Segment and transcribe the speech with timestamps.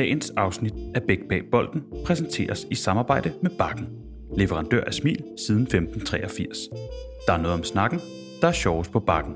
[0.00, 3.88] Dagens afsnit af Bæk Bag Bolden præsenteres i samarbejde med Bakken,
[4.36, 6.58] leverandør af smil siden 1583.
[7.26, 8.00] Der er noget om snakken,
[8.40, 9.34] der er sjovest på Bakken.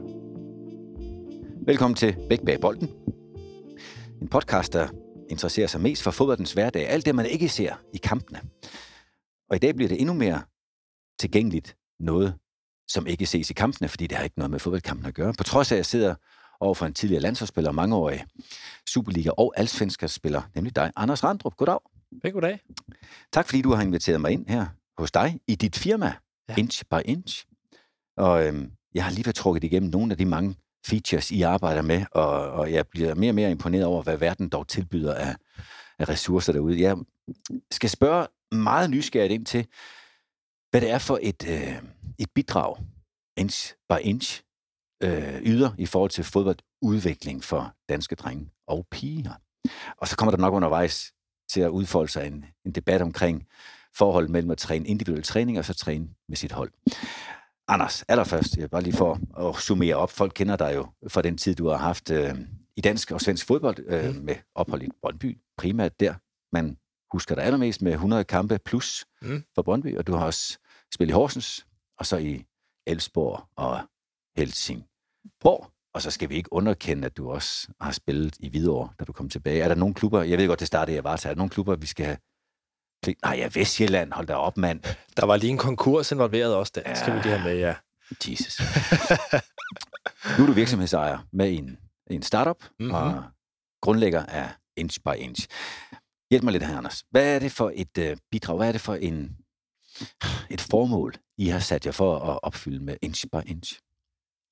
[1.67, 2.91] Velkommen til Bæk Bag Bolden.
[4.23, 4.89] En podcast, der
[5.31, 6.89] interesserer sig mest for fodboldens hverdag.
[6.89, 8.41] Alt det, man ikke ser i kampene.
[9.51, 10.43] Og i dag bliver det endnu mere
[11.21, 12.35] tilgængeligt noget,
[12.89, 15.33] som ikke ses i kampene, fordi det har ikke noget med fodboldkampen at gøre.
[15.39, 16.15] På trods af, at jeg sidder
[16.61, 18.25] over for en tidligere landsholdsspiller og mangeårig
[18.91, 21.57] Superliga- og alsvensker spiller, nemlig dig, Anders Randrup.
[21.57, 21.79] Goddag.
[22.25, 22.61] Ja, goddag.
[23.33, 24.67] Tak fordi du har inviteret mig ind her
[24.99, 26.13] hos dig i dit firma,
[26.49, 26.55] ja.
[26.59, 27.45] Inch by Inch.
[28.17, 31.83] Og øhm, jeg har lige været trukket igennem nogle af de mange features, I arbejder
[31.83, 35.37] med, og, og jeg bliver mere og mere imponeret over, hvad verden dog tilbyder af,
[35.99, 36.81] af ressourcer derude.
[36.81, 36.97] Jeg
[37.71, 39.67] skal spørge meget nysgerrigt ind til,
[40.71, 41.83] hvad det er for et, øh,
[42.19, 42.77] et bidrag,
[43.37, 44.43] inch by inch,
[45.05, 49.33] øh, yder i forhold til fodboldudvikling for danske drenge og piger.
[49.97, 51.13] Og så kommer der nok undervejs
[51.49, 53.47] til at udfolde sig en, en debat omkring
[53.97, 56.73] forholdet mellem at træne individuel træning og så træne med sit hold.
[57.69, 60.11] Anders, allerførst, jeg bare lige for at summere op.
[60.11, 62.35] Folk kender dig jo fra den tid, du har haft øh,
[62.77, 65.39] i dansk og svensk fodbold øh, med ophold i Brøndby.
[65.59, 66.15] Primært der,
[66.53, 66.77] man
[67.13, 69.45] husker dig allermest med 100 kampe plus mm.
[69.55, 70.59] for Brøndby, og du har også
[70.95, 71.67] spillet i Horsens,
[71.99, 72.45] og så i
[72.87, 73.81] Elfsborg og
[75.25, 75.71] Helsingborg.
[75.95, 79.13] Og så skal vi ikke underkende, at du også har spillet i Hvidovre, da du
[79.13, 79.63] kom tilbage.
[79.63, 81.51] Er der nogle klubber, jeg ved godt, det startede jeg var til, er der nogle
[81.51, 82.19] klubber, vi skal have
[83.23, 84.81] Nej, ja, Vestjylland, hold da op, mand.
[85.17, 86.95] Der var lige en konkurs involveret også, der ja.
[86.95, 87.75] skal vi lige have med, ja.
[88.29, 88.61] Jesus.
[90.39, 91.79] nu er du virksomhedsejer med en,
[92.11, 92.95] en startup mm-hmm.
[92.95, 93.25] og
[93.83, 95.49] grundlægger af Inch by Inch.
[96.31, 97.05] Hjælp mig lidt her, Anders.
[97.11, 98.57] Hvad er det for et uh, bidrag?
[98.57, 99.37] Hvad er det for en,
[100.51, 103.81] et formål, I har sat jer for at opfylde med Inch by Inch?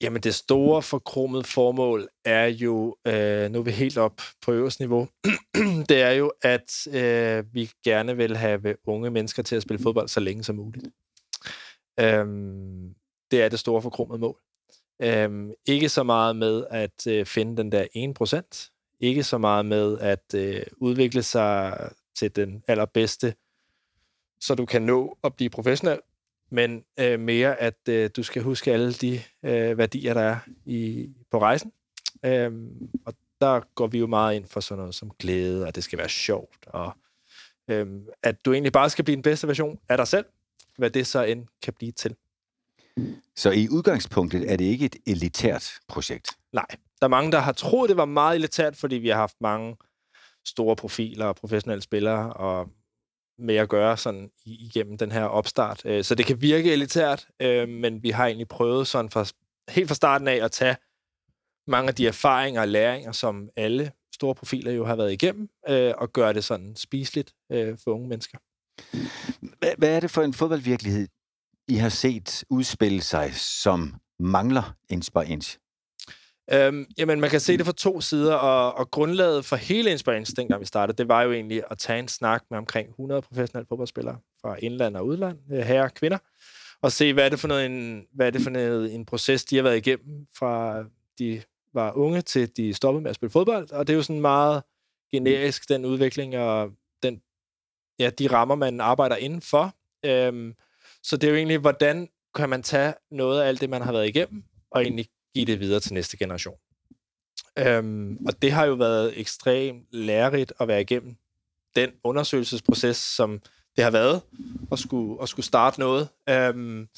[0.03, 4.83] Jamen det store forkromede formål er jo, øh, nu er vi helt op på øverste
[4.83, 5.09] niveau,
[5.89, 10.09] det er jo, at øh, vi gerne vil have unge mennesker til at spille fodbold
[10.09, 10.87] så længe som muligt.
[12.01, 12.95] Øhm,
[13.31, 14.41] det er det store forkromede mål.
[15.03, 17.87] Øhm, ikke så meget med at øh, finde den der
[18.95, 21.79] 1%, ikke så meget med at øh, udvikle sig
[22.15, 23.35] til den allerbedste,
[24.41, 25.99] så du kan nå at blive professionel,
[26.53, 31.09] men øh, mere, at øh, du skal huske alle de øh, værdier, der er i,
[31.31, 31.73] på rejsen.
[32.25, 35.85] Øhm, og der går vi jo meget ind for sådan noget som glæde, og det
[35.85, 36.93] skal være sjovt, og
[37.69, 40.25] øhm, at du egentlig bare skal blive den bedste version af dig selv,
[40.79, 42.17] hvad det så end kan blive til.
[43.37, 46.29] Så i udgangspunktet er det ikke et elitært projekt?
[46.53, 46.67] Nej.
[47.01, 49.77] Der er mange, der har troet, det var meget elitært, fordi vi har haft mange
[50.45, 52.69] store profiler og professionelle spillere, og
[53.39, 55.83] med at gøre sådan igennem den her opstart.
[55.85, 59.27] Øh, så det kan virke elitært, øh, men vi har egentlig prøvet sådan fra,
[59.69, 60.77] helt fra starten af at tage
[61.67, 65.93] mange af de erfaringer og læringer, som alle store profiler jo har været igennem, øh,
[65.99, 68.39] og gøre det sådan spiseligt øh, for unge mennesker.
[69.79, 71.09] Hvad er det for en fodboldvirkelighed,
[71.69, 75.59] I har set udspille sig, som mangler inch by inch?
[76.51, 80.37] Øhm, jamen, man kan se det fra to sider, og, og grundlaget for hele Inspiration,
[80.37, 83.67] dengang vi startede, det var jo egentlig at tage en snak med omkring 100 professionelle
[83.69, 86.19] fodboldspillere fra indland og udland, øh, herrer herre og kvinder,
[86.83, 89.45] og se, hvad er det for noget, en, hvad er det for noget, en proces,
[89.45, 90.85] de har været igennem, fra
[91.19, 91.43] de
[91.75, 94.63] var unge til de stoppede med at spille fodbold, og det er jo sådan meget
[95.13, 96.71] generisk, den udvikling og
[97.03, 97.23] den,
[97.99, 99.75] ja, de rammer, man arbejder indenfor.
[100.05, 100.55] Øhm,
[101.03, 103.93] så det er jo egentlig, hvordan kan man tage noget af alt det, man har
[103.93, 106.57] været igennem, og egentlig give det videre til næste generation.
[107.59, 111.17] Øhm, og det har jo været ekstremt lærerigt at være igennem
[111.77, 113.41] den undersøgelsesproces, som
[113.77, 114.21] det har været,
[114.73, 116.09] at skulle, at skulle starte noget.
[116.29, 116.89] Øhm,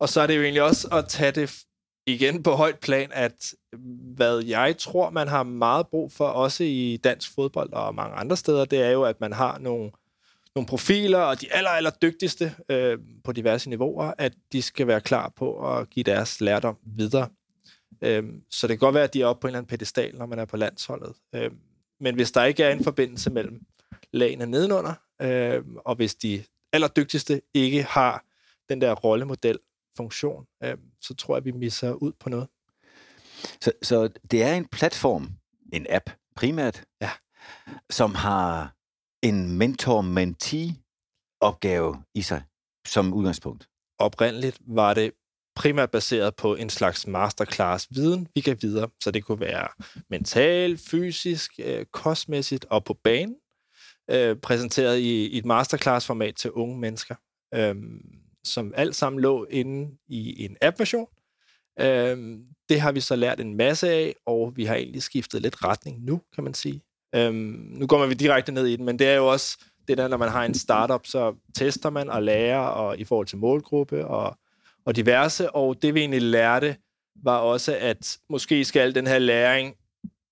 [0.00, 1.64] og så er det jo egentlig også at tage det
[2.06, 3.54] igen på højt plan, at
[4.16, 8.36] hvad jeg tror, man har meget brug for, også i dansk fodbold og mange andre
[8.36, 9.90] steder, det er jo, at man har nogle,
[10.54, 15.00] nogle profiler, og de aller, aller dygtigste øh, på diverse niveauer, at de skal være
[15.00, 17.28] klar på at give deres lærdom videre.
[18.02, 20.16] Øhm, så det kan godt være, at de er oppe på en eller anden pedestal,
[20.16, 21.16] når man er på landsholdet.
[21.34, 21.58] Øhm,
[22.00, 23.66] men hvis der ikke er en forbindelse mellem
[24.12, 28.24] lagene nedenunder, øhm, og hvis de allerdygtigste ikke har
[28.68, 32.48] den der rollemodel-funktion, øhm, så tror jeg, vi misser ud på noget.
[33.60, 35.30] Så, så det er en platform,
[35.72, 37.10] en app primært, ja.
[37.90, 38.74] som har
[39.22, 42.42] en mentor-mentee-opgave i sig
[42.86, 43.68] som udgangspunkt.
[43.98, 45.12] Oprindeligt var det
[45.58, 48.88] primært baseret på en slags masterclass-viden, vi kan videre.
[49.02, 49.68] Så det kunne være
[50.10, 53.36] mental, fysisk, øh, kostmæssigt og på banen,
[54.10, 57.14] øh, præsenteret i, i et masterclass-format til unge mennesker,
[57.54, 57.74] øh,
[58.44, 61.06] som alt sammen lå inde i en app-version.
[61.80, 62.38] Øh,
[62.68, 66.04] det har vi så lært en masse af, og vi har egentlig skiftet lidt retning
[66.04, 66.82] nu, kan man sige.
[67.14, 69.98] Øh, nu går man vi direkte ned i den, men det er jo også det
[69.98, 73.38] der, når man har en startup, så tester man og lærer og i forhold til
[73.38, 74.38] målgruppe og,
[74.88, 76.76] og diverse, og det vi egentlig lærte,
[77.22, 79.74] var også, at måske skal den her læring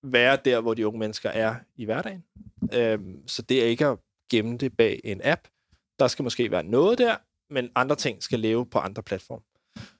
[0.03, 2.25] være der, hvor de unge mennesker er i hverdagen.
[2.73, 3.99] Øhm, så det er ikke at
[4.31, 5.41] gemme det bag en app.
[5.99, 7.17] Der skal måske være noget der,
[7.51, 9.43] men andre ting skal leve på andre platforme.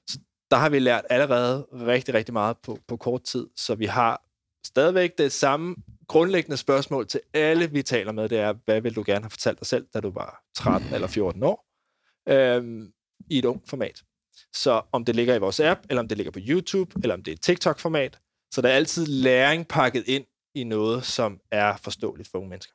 [0.07, 0.19] Så
[0.51, 4.21] der har vi lært allerede rigtig, rigtig meget på, på kort tid, så vi har
[4.65, 5.75] stadigvæk det samme
[6.07, 9.59] grundlæggende spørgsmål til alle, vi taler med, det er, hvad vil du gerne have fortalt
[9.59, 11.65] dig selv, da du var 13 eller 14 år,
[12.29, 12.91] øhm,
[13.29, 14.03] i et ungt format.
[14.55, 17.23] Så om det ligger i vores app, eller om det ligger på YouTube, eller om
[17.23, 18.19] det er et TikTok-format,
[18.53, 22.73] så der er altid læring pakket ind i noget, som er forståeligt for unge mennesker.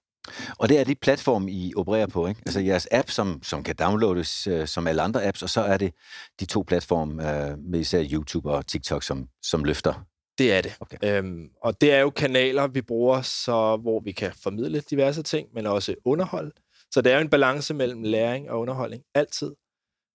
[0.58, 2.40] Og det er de platform, I opererer på, ikke?
[2.46, 5.76] Altså jeres app, som, som kan downloades øh, som alle andre apps, og så er
[5.76, 5.94] det
[6.40, 10.04] de to platforme øh, med især YouTube og TikTok, som, som løfter.
[10.38, 10.76] Det er det.
[10.80, 10.96] Okay.
[11.04, 15.48] Øhm, og det er jo kanaler, vi bruger, så hvor vi kan formidle diverse ting,
[15.54, 16.50] men også underholde.
[16.90, 19.52] Så det er jo en balance mellem læring og underholdning, altid.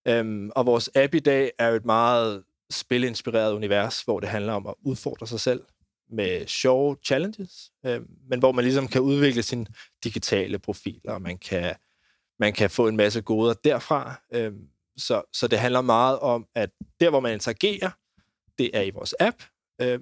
[0.07, 4.54] Øhm, og vores app i dag er jo et meget spilinspireret univers, hvor det handler
[4.54, 5.63] om at udfordre sig selv
[6.09, 9.68] med sjove challenges, øh, men hvor man ligesom kan udvikle sin
[10.04, 11.75] digitale profil, og man kan,
[12.39, 14.21] man kan få en masse goder derfra.
[14.33, 14.54] Øh,
[14.98, 16.69] så, så det handler meget om, at
[17.00, 17.89] der, hvor man interagerer,
[18.57, 19.38] det er i vores app,
[19.81, 20.00] øh,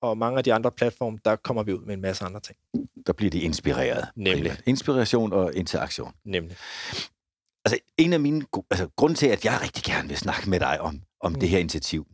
[0.00, 2.58] og mange af de andre platforme, der kommer vi ud med en masse andre ting.
[3.06, 4.08] Der bliver de inspireret.
[4.16, 4.42] Nemlig.
[4.42, 4.62] Primært.
[4.66, 6.12] Inspiration og interaktion.
[6.24, 6.56] Nemlig.
[7.64, 8.44] Altså, en af mine...
[8.70, 11.40] Altså, grunden til, at jeg rigtig gerne vil snakke med dig om, om mm.
[11.40, 12.06] det her initiativ,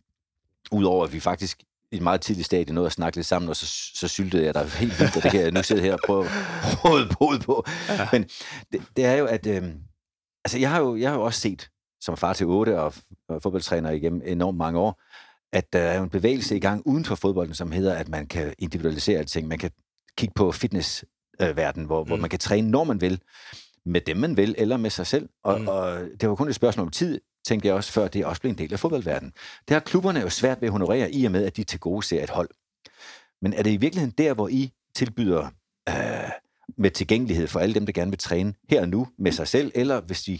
[0.72, 1.62] udover at vi faktisk
[1.92, 4.54] i et meget tidligt stadie nåede at snakke lidt sammen, og så, så syltede jeg
[4.54, 6.30] der helt vildt, og det kan jeg nu sidde her og prøve at
[6.84, 7.32] råde på.
[7.44, 7.64] på.
[7.88, 8.08] Ja.
[8.12, 8.22] Men
[8.72, 9.46] det, det, er jo, at...
[9.46, 9.62] Øh,
[10.44, 12.94] altså, jeg har jo, jeg har jo også set, som far til otte og,
[13.28, 15.02] og fodboldtræner igennem enormt mange år,
[15.52, 18.54] at der er en bevægelse i gang uden for fodbolden, som hedder, at man kan
[18.58, 19.48] individualisere ting.
[19.48, 19.70] Man kan
[20.16, 22.08] kigge på fitnessverden, hvor, mm.
[22.08, 23.20] hvor man kan træne, når man vil,
[23.88, 25.28] med dem, man vil, eller med sig selv.
[25.44, 25.68] Og, mm.
[25.68, 28.58] og det var kun et spørgsmål om tid, tænkte jeg også før, det også blevet
[28.60, 29.32] en del af fodboldverdenen.
[29.68, 32.06] Det har klubberne jo svært ved at honorere, i og med, at de til gode
[32.06, 32.48] ser et hold.
[33.42, 35.46] Men er det i virkeligheden der, hvor I tilbyder
[35.88, 35.94] øh,
[36.76, 39.72] med tilgængelighed for alle dem, der gerne vil træne her og nu med sig selv,
[39.74, 40.38] eller hvis de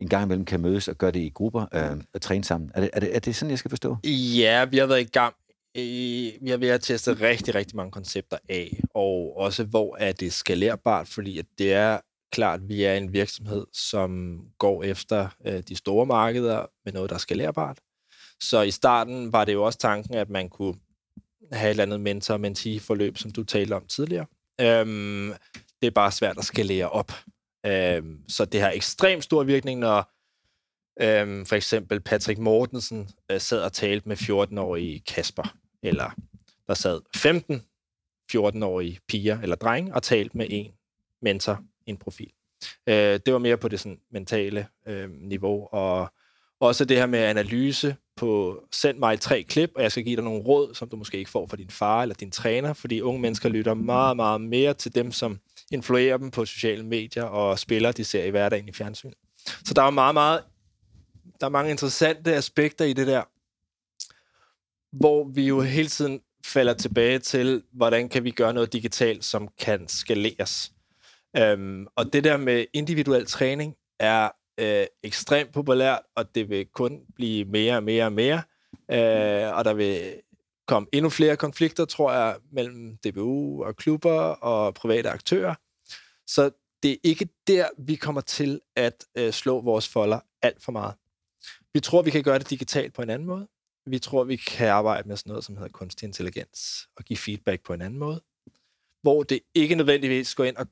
[0.00, 2.70] en gang imellem kan mødes og gøre det i grupper øh, og træne sammen.
[2.74, 3.96] Er det, er, det, er det sådan, jeg skal forstå?
[4.36, 5.34] Ja, vi har været i gang.
[5.74, 10.12] I, vi har været at teste rigtig, rigtig mange koncepter af, og også hvor er
[10.12, 11.98] det skalerbart, fordi at det er
[12.30, 17.14] klart, vi er en virksomhed, som går efter øh, de store markeder med noget, der
[17.14, 17.78] er skalerbart.
[18.40, 20.74] Så i starten var det jo også tanken, at man kunne
[21.52, 24.26] have et eller andet mentor-mentee-forløb, som du talte om tidligere.
[24.60, 25.32] Øhm,
[25.80, 27.12] det er bare svært at skalere op.
[27.66, 30.12] Øhm, så det har ekstremt stor virkning, når
[31.00, 36.10] øhm, for eksempel Patrick Mortensen øh, sad og talte med 14-årige Kasper, eller
[36.66, 37.62] der sad 15
[38.32, 40.72] 14-årige piger eller drenge og talte med en
[41.22, 42.30] mentor en profil.
[42.86, 46.12] Øh, det var mere på det sådan, mentale øh, niveau, og
[46.60, 50.24] også det her med analyse på, send mig tre klip, og jeg skal give dig
[50.24, 53.20] nogle råd, som du måske ikke får fra din far eller din træner, fordi unge
[53.20, 55.38] mennesker lytter meget, meget mere til dem, som
[55.72, 59.12] influerer dem på sociale medier og spiller, de ser i hverdagen i fjernsyn.
[59.64, 60.42] Så der er meget, meget,
[61.40, 63.22] der er mange interessante aspekter i det der,
[64.96, 69.48] hvor vi jo hele tiden falder tilbage til, hvordan kan vi gøre noget digitalt, som
[69.58, 70.72] kan skaleres.
[71.36, 77.00] Øhm, og det der med individuel træning er øh, ekstremt populært, og det vil kun
[77.14, 78.42] blive mere og mere og mere.
[78.90, 80.20] Øh, og der vil
[80.66, 85.54] komme endnu flere konflikter, tror jeg, mellem DBU og klubber og private aktører.
[86.26, 86.50] Så
[86.82, 90.94] det er ikke der, vi kommer til at øh, slå vores folder alt for meget.
[91.74, 93.48] Vi tror, vi kan gøre det digitalt på en anden måde.
[93.86, 97.62] Vi tror, vi kan arbejde med sådan noget, som hedder kunstig intelligens, og give feedback
[97.62, 98.22] på en anden måde.
[99.02, 100.66] Hvor det ikke nødvendigvis går ind og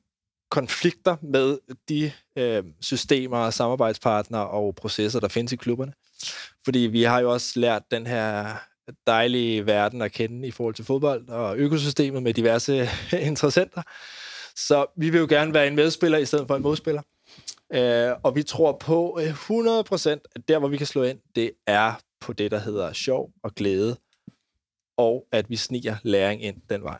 [0.49, 1.57] konflikter med
[1.89, 5.93] de øh, systemer, samarbejdspartnere og processer, der findes i klubberne.
[6.65, 8.55] Fordi vi har jo også lært den her
[9.07, 12.89] dejlige verden at kende i forhold til fodbold og økosystemet med diverse
[13.29, 13.81] interessenter.
[14.55, 17.01] Så vi vil jo gerne være en medspiller i stedet for en modspiller.
[17.73, 21.51] Øh, og vi tror på øh, 100% at der, hvor vi kan slå ind, det
[21.67, 23.97] er på det, der hedder sjov og glæde,
[24.97, 26.99] og at vi sniger læring ind den vej.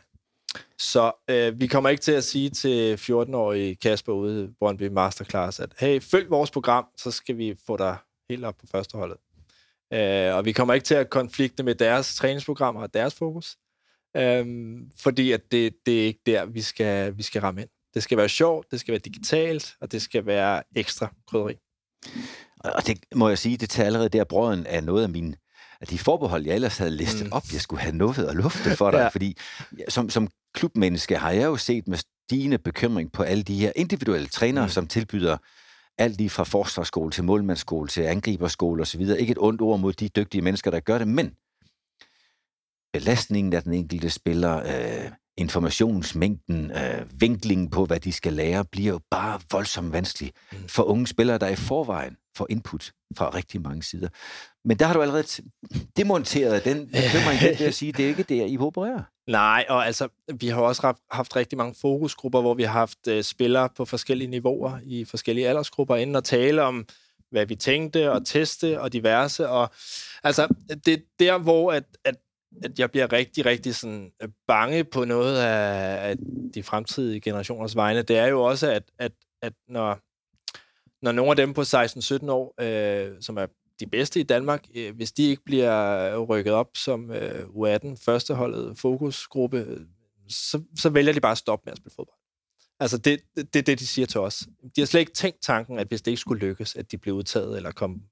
[0.78, 5.60] Så øh, vi kommer ikke til at sige til 14-årige Kasper ude i Brøndby Masterclass,
[5.60, 7.96] at hey, følg vores program, så skal vi få dig
[8.30, 9.16] helt op på førsteholdet.
[9.92, 13.56] Øh, og vi kommer ikke til at konflikte med deres træningsprogrammer og deres fokus,
[14.16, 14.46] øh,
[14.98, 17.68] fordi at det, det er ikke der, vi skal, vi skal ramme ind.
[17.94, 21.54] Det skal være sjovt, det skal være digitalt, og det skal være ekstra krydderi.
[22.64, 25.36] Og det må jeg sige, det tager allerede der brøden af noget af min
[25.80, 27.32] at de forbehold, jeg ellers havde listet mm.
[27.32, 29.08] op, jeg skulle have noget at lufte for dig, ja.
[29.08, 29.36] fordi
[29.88, 34.28] som, som klubmenneske har jeg jo set med stigende bekymring på alle de her individuelle
[34.28, 34.70] trænere, mm.
[34.70, 35.36] som tilbyder
[35.98, 39.00] alt lige fra forsvarsskole til målmandsskole til angriberskole osv.
[39.00, 41.34] Ikke et ondt ord mod de dygtige mennesker, der gør det, men
[42.92, 48.92] belastningen af den enkelte spiller, øh, informationsmængden, øh, vinklingen på, hvad de skal lære, bliver
[48.92, 50.58] jo bare voldsomt vanskelig mm.
[50.68, 54.08] for unge spillere, der i forvejen får input fra rigtig mange sider.
[54.64, 55.26] Men der har du allerede
[55.96, 59.02] demonteret den bekymring, det at sige, det er ikke der, I opererer.
[59.30, 63.08] Nej, og altså, vi har også haft, haft rigtig mange fokusgrupper, hvor vi har haft
[63.08, 66.86] øh, spillere på forskellige niveauer i forskellige aldersgrupper, inden at tale om,
[67.30, 69.48] hvad vi tænkte, og teste, og diverse.
[69.48, 69.70] Og
[70.22, 70.48] altså,
[70.84, 72.16] det er der, hvor at, at
[72.64, 76.16] at jeg bliver rigtig, rigtig sådan øh, bange på noget af, af
[76.54, 79.98] de fremtidige generationers vegne, det er jo også, at, at, at når,
[81.04, 83.46] når nogle af dem på 16-17 år, øh, som er
[83.80, 88.78] de bedste i Danmark, øh, hvis de ikke bliver rykket op som øh, U18 førsteholdet
[88.78, 89.78] fokusgruppe,
[90.28, 92.16] så, så vælger de bare at stoppe med at spille fodbold.
[92.80, 94.48] Altså, det er det, det, de siger til os.
[94.76, 97.14] De har slet ikke tænkt tanken, at hvis det ikke skulle lykkes, at de blev
[97.14, 98.02] udtaget eller kom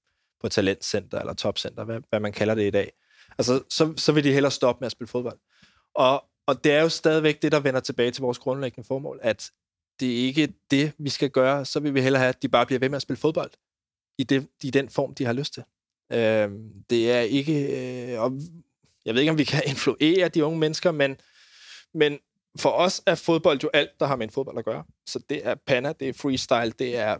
[0.41, 2.93] på talentcenter eller topcenter, hvad, hvad man kalder det i dag,
[3.39, 5.39] Altså, så, så vil de hellere stoppe med at spille fodbold.
[5.95, 9.51] Og, og det er jo stadigvæk det, der vender tilbage til vores grundlæggende formål, at
[10.01, 11.65] det er ikke det, vi skal gøre.
[11.65, 13.51] Så vil vi hellere have, at de bare bliver ved med at spille fodbold
[14.19, 15.63] i, det, i den form, de har lyst til.
[16.13, 16.51] Øh,
[16.91, 18.13] det er ikke...
[18.13, 18.41] Øh, og
[19.05, 21.17] jeg ved ikke, om vi kan influere de unge mennesker, men,
[21.95, 22.19] men
[22.59, 24.85] for os er fodbold jo alt, der har med en fodbold at gøre.
[25.07, 27.17] Så det er panna, det er freestyle, det er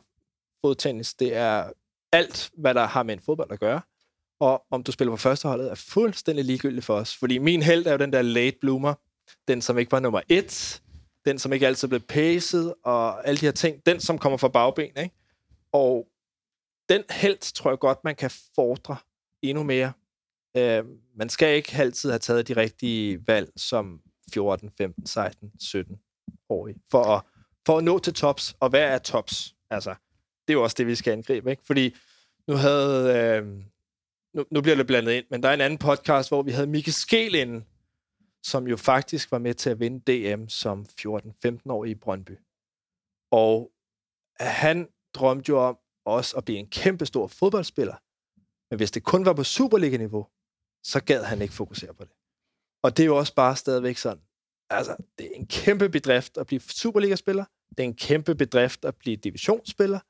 [0.65, 1.71] fodtennis, det er
[2.13, 3.81] alt, hvad der har med en fodbold at gøre
[4.41, 7.17] og om du spiller på førsteholdet er fuldstændig ligegyldigt for os.
[7.17, 8.95] Fordi min held er jo den der late bloomer,
[9.49, 10.83] den som ikke var nummer et,
[11.25, 14.49] den som ikke altid blev paced, og alle de her ting, den som kommer fra
[14.49, 15.11] bagben, ikke?
[15.73, 16.07] Og
[16.89, 18.97] den held tror jeg godt, man kan fordre
[19.43, 19.93] endnu mere.
[20.57, 20.85] Øh,
[21.17, 24.01] man skal ikke altid have taget de rigtige valg som
[24.33, 26.01] 14, 15, 16, 17
[26.49, 27.23] år for at,
[27.67, 28.57] for at nå til tops.
[28.61, 29.55] Og hvad er tops?
[29.71, 29.91] Altså,
[30.49, 31.63] det er jo også det, vi skal angribe, ikke?
[31.67, 31.97] Fordi
[32.47, 33.47] nu havde øh,
[34.35, 36.67] nu, nu bliver det blandet ind, men der er en anden podcast, hvor vi havde
[36.67, 37.67] Mikke Skel inden,
[38.43, 42.39] som jo faktisk var med til at vinde DM som 14-15 år i Brøndby.
[43.31, 43.71] Og
[44.41, 47.97] han drømte jo om også at blive en kæmpe stor fodboldspiller.
[48.71, 50.27] Men hvis det kun var på Superliga-niveau,
[50.85, 52.13] så gad han ikke fokusere på det.
[52.83, 54.23] Og det er jo også bare stadigvæk sådan.
[54.71, 57.45] Altså, det er en kæmpe bedrift at blive Superliga-spiller.
[57.71, 60.01] Det er en kæmpe bedrift at blive divisionsspiller.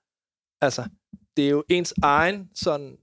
[0.61, 0.89] Altså,
[1.37, 2.99] det er jo ens egen sådan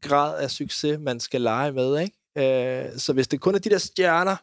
[0.00, 2.00] grad af succes, man skal lege med.
[2.00, 2.16] Ikke?
[2.38, 4.36] Øh, så hvis det kun er de der stjerner,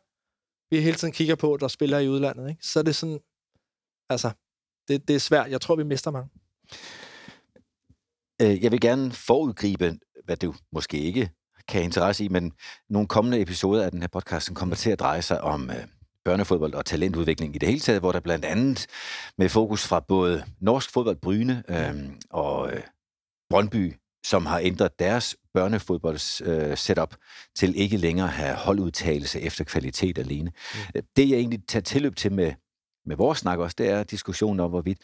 [0.75, 2.68] vi hele tiden kigger på, der spiller i udlandet, ikke?
[2.68, 3.20] så er det sådan,
[4.10, 4.32] altså,
[4.88, 5.51] det, det er svært.
[5.51, 6.29] Jeg tror, vi mister mange.
[8.41, 11.29] Øh, jeg vil gerne forudgribe, hvad du måske ikke
[11.67, 12.51] kan have interesse i, men
[12.89, 15.88] nogle kommende episoder af den her podcast, som kommer til at dreje sig om øh,
[16.25, 18.88] børnefodbold og talentudvikling i det hele taget, hvor der blandt andet
[19.38, 22.81] med fokus fra både norsk fodbold, Bryne øh, og øh,
[23.50, 23.93] Brøndby
[24.25, 27.15] som har ændret deres børnefodbolds øh, setup
[27.55, 30.51] til ikke længere at have holdudtagelse efter kvalitet alene.
[30.96, 31.01] Mm.
[31.15, 32.53] Det jeg egentlig tager tilløb til med,
[33.05, 35.00] med vores snak også, det er diskussionen om, hvorvidt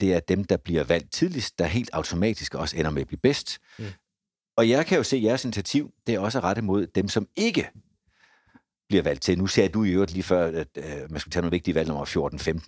[0.00, 3.20] det er dem, der bliver valgt tidligst, der helt automatisk også ender med at blive
[3.22, 3.58] bedst.
[3.78, 3.84] Mm.
[4.56, 7.28] Og jeg kan jo se, at jeres initiativ, det er også rettet mod dem, som
[7.36, 7.70] ikke
[8.88, 9.38] bliver valgt til.
[9.38, 11.88] Nu ser du i øvrigt lige før, at øh, man skulle tage nogle vigtige valg
[11.88, 12.04] nummer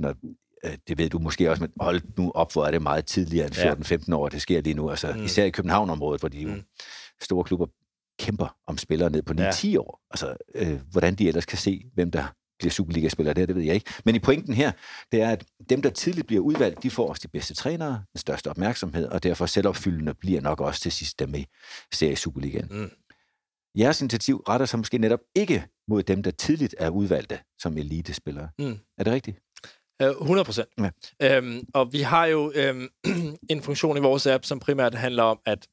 [0.02, 0.16] 14-15, og
[0.64, 3.46] Øh, det ved du måske også, men hold nu op, hvor er det meget tidligere
[3.46, 3.54] end
[4.10, 4.90] 14-15 år, det sker lige nu.
[4.90, 5.24] Altså, mm.
[5.24, 6.62] Især i København-området, hvor de jo mm.
[7.22, 7.66] store klubber
[8.18, 9.78] kæmper om spillere ned på 9-10 ja.
[9.78, 10.00] år.
[10.10, 12.24] Altså, øh, hvordan de ellers kan se, hvem der
[12.62, 13.90] bliver Superliga-spillere der, det ved jeg ikke.
[14.04, 14.72] Men i pointen her,
[15.12, 18.18] det er, at dem, der tidligt bliver udvalgt, de får også de bedste trænere, den
[18.18, 21.46] største opmærksomhed, og derfor selvopfyldende bliver nok også til sidst dem i
[21.92, 22.68] serie Superligaen.
[22.70, 22.90] Mm.
[23.78, 28.48] Jeres initiativ retter sig måske netop ikke mod dem, der tidligt er udvalgte som elitespillere.
[28.58, 28.78] Mm.
[28.98, 29.38] Er det rigtigt?
[30.00, 30.68] 100 øh, procent.
[30.78, 31.36] Ja.
[31.36, 32.88] Øhm, og vi har jo øhm,
[33.50, 35.66] en funktion i vores app, som primært handler om, at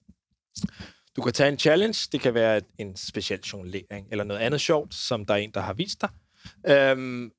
[1.15, 2.10] du kan tage en challenge.
[2.12, 5.60] Det kan være en speciel jonglering eller noget andet sjovt, som der er en, der
[5.60, 6.10] har vist dig.
[6.67, 7.31] Øhm,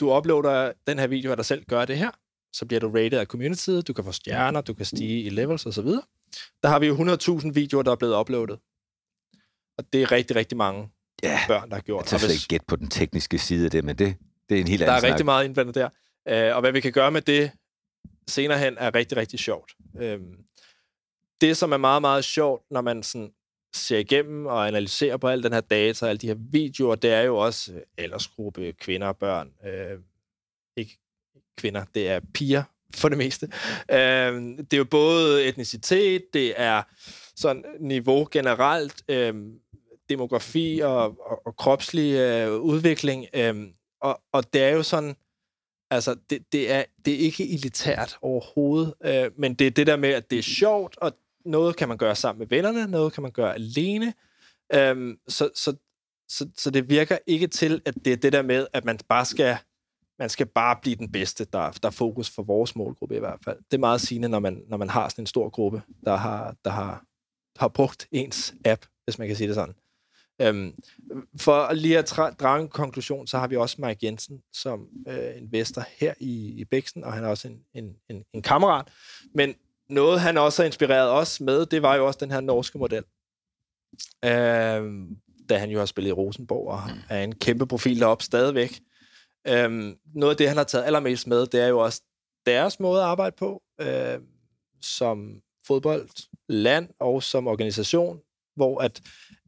[0.00, 2.10] du uploader den her video af dig selv, gør det her.
[2.52, 3.88] Så bliver du rated af communityet.
[3.88, 5.86] Du kan få stjerner, du kan stige i levels osv.
[6.62, 6.94] Der har vi jo
[7.40, 8.58] 100.000 videoer, der er blevet uploadet.
[9.78, 10.88] Og det er rigtig, rigtig mange
[11.22, 12.12] ja, børn, der har gjort.
[12.12, 14.16] Jeg tager ikke gæt på den tekniske side af det, men det,
[14.48, 15.10] det er en helt anden Der er snak.
[15.10, 15.88] rigtig meget indblandet der.
[16.28, 17.50] Øh, og hvad vi kan gøre med det
[18.28, 19.72] senere hen, er rigtig, rigtig sjovt.
[20.00, 20.20] Øh,
[21.40, 23.30] det, som er meget, meget sjovt, når man sådan
[23.74, 27.12] ser igennem og analyserer på al den her data og alle de her videoer, det
[27.12, 29.52] er jo også øh, aldersgruppe, kvinder og børn.
[29.66, 29.98] Øh,
[30.76, 30.98] ikke
[31.56, 32.62] kvinder, det er piger
[32.94, 33.46] for det meste.
[33.90, 36.82] Øh, det er jo både etnicitet, det er
[37.36, 39.34] sådan niveau generelt, øh,
[40.08, 43.26] demografi og, og, og kropslig øh, udvikling.
[43.34, 43.66] Øh,
[44.00, 45.16] og, og det er jo sådan,
[45.90, 49.96] altså, det, det, er, det er ikke elitært overhovedet, øh, men det er det der
[49.96, 51.12] med, at det er sjovt, og
[51.50, 54.14] noget kan man gøre sammen med vennerne, noget kan man gøre alene,
[54.74, 55.76] Øhm, så, så,
[56.28, 59.24] så, så det virker ikke til, at det er det der med, at man bare
[59.24, 59.56] skal
[60.18, 63.40] man skal bare blive den bedste, der, der er fokus for vores målgruppe i hvert
[63.44, 63.56] fald.
[63.56, 66.56] Det er meget sigende, når man, når man har sådan en stor gruppe, der har,
[66.64, 67.04] der har,
[67.56, 69.74] har brugt ens app, hvis man kan sige det sådan.
[70.40, 70.74] Øhm,
[71.36, 75.84] for lige at drage en konklusion, så har vi også Mike Jensen som øh, investor
[75.96, 78.88] her i, i Bæksen, og han er også en, en, en, en kammerat.
[79.34, 79.54] Men
[79.88, 83.04] noget, han også har inspireret os med, det var jo også den her norske model.
[84.24, 85.16] Øhm,
[85.48, 87.00] da han jo har spillet i Rosenborg, og mm.
[87.08, 88.80] er en kæmpe profil deroppe stadigvæk.
[89.48, 92.02] Øhm, noget af det, han har taget allermest med, det er jo også
[92.46, 94.18] deres måde at arbejde på, øh,
[94.82, 98.20] som fodboldland og som organisation,
[98.56, 99.00] hvor at,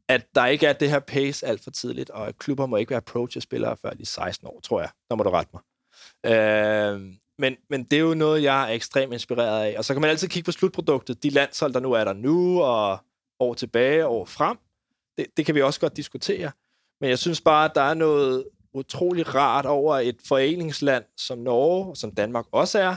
[0.07, 2.89] at der ikke er det her pace alt for tidligt, og at klubber må ikke
[2.89, 4.89] være approach-spillere før de 16 år, tror jeg.
[5.09, 5.61] Der må du rette mig.
[6.33, 9.77] Øh, men, men det er jo noget, jeg er ekstremt inspireret af.
[9.77, 11.23] Og så kan man altid kigge på slutproduktet.
[11.23, 12.99] De landshold, der nu er der nu, og
[13.39, 14.57] år tilbage, år frem.
[15.17, 16.51] Det, det kan vi også godt diskutere.
[17.01, 21.95] Men jeg synes bare, at der er noget utrolig rart over et foreningsland som Norge,
[21.95, 22.95] som Danmark også er,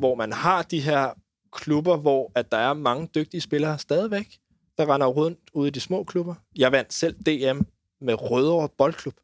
[0.00, 1.10] hvor man har de her
[1.52, 4.38] klubber, hvor at der er mange dygtige spillere stadigvæk,
[4.78, 6.34] der render rundt ude i de små klubber.
[6.56, 7.60] Jeg vandt selv DM
[8.00, 9.14] med Rødovre Boldklub.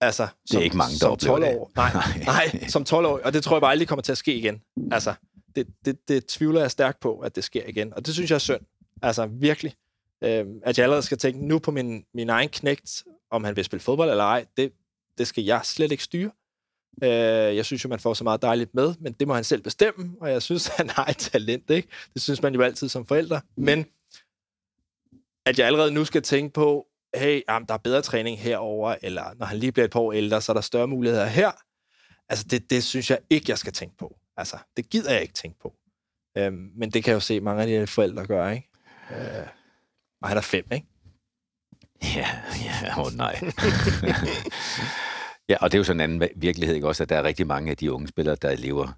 [0.00, 1.70] Altså, det er ikke mange, der som 12 år.
[1.76, 1.92] Nej,
[2.24, 3.20] nej, som 12 år.
[3.24, 4.62] Og det tror jeg bare aldrig kommer til at ske igen.
[4.92, 5.14] Altså,
[5.56, 7.94] det, det, det tvivler jeg stærkt på, at det sker igen.
[7.94, 8.60] Og det synes jeg er synd.
[9.02, 9.74] Altså, virkelig.
[10.24, 13.64] Øh, at jeg allerede skal tænke nu på min, min egen knægt, om han vil
[13.64, 14.72] spille fodbold eller ej, det,
[15.18, 16.30] det skal jeg slet ikke styre.
[17.02, 17.10] Øh,
[17.56, 20.16] jeg synes jo, man får så meget dejligt med, men det må han selv bestemme,
[20.20, 21.88] og jeg synes, han har et talent, ikke?
[22.14, 23.40] Det synes man jo altid som forældre.
[23.56, 23.86] Men
[25.46, 29.24] at jeg allerede nu skal tænke på, hey, jamen, der er bedre træning herover, eller
[29.38, 31.50] når han lige bliver et par år ældre, så er der større muligheder her.
[32.28, 34.16] Altså, det, det synes jeg ikke, jeg skal tænke på.
[34.36, 35.74] Altså, det gider jeg ikke tænke på.
[36.38, 38.68] Øhm, men det kan jeg jo se mange af de forældre gøre, ikke?
[39.10, 39.46] Øh,
[40.22, 40.86] og han er fem, ikke?
[42.02, 42.28] Ja,
[42.64, 43.40] ja, åh oh, nej.
[45.48, 47.46] ja, og det er jo sådan en anden virkelighed, ikke også, at der er rigtig
[47.46, 48.92] mange af de unge spillere, der lever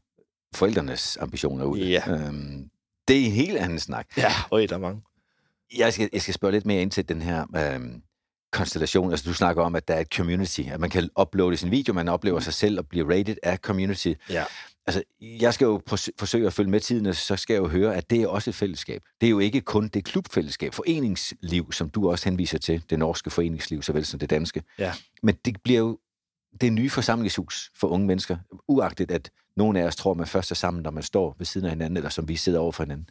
[0.54, 1.78] forældrenes ambitioner ud.
[1.78, 2.02] Ja.
[2.08, 2.70] Øhm,
[3.08, 4.16] det er en helt anden snak.
[4.16, 5.02] Ja, og der er mange.
[5.76, 8.02] Jeg skal, jeg skal spørge lidt mere ind til den her øhm,
[8.52, 9.10] konstellation.
[9.10, 11.92] Altså, du snakker om, at der er et community, at man kan uploade sin video,
[11.92, 14.12] man oplever sig selv og bliver rated af community.
[14.30, 14.44] Ja
[14.86, 15.80] altså, jeg skal jo
[16.18, 18.50] forsøge at følge med tiden, og så skal jeg jo høre, at det er også
[18.50, 19.02] et fællesskab.
[19.20, 23.30] Det er jo ikke kun det klubfællesskab, foreningsliv, som du også henviser til, det norske
[23.30, 24.62] foreningsliv, såvel som det danske.
[24.78, 24.92] Ja.
[25.22, 25.98] Men det bliver jo
[26.60, 28.36] det nye forsamlingshus for unge mennesker,
[28.68, 31.64] uagtet at nogle af os tror, man først er sammen, når man står ved siden
[31.64, 33.08] af hinanden, eller som vi sidder over for hinanden.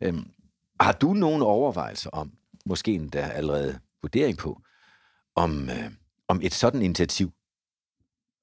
[0.00, 0.30] Øhm,
[0.80, 2.32] har du nogle overvejelser om,
[2.66, 4.60] måske endda allerede vurdering på,
[5.38, 5.90] om, øh,
[6.28, 7.30] om et sådan initiativ,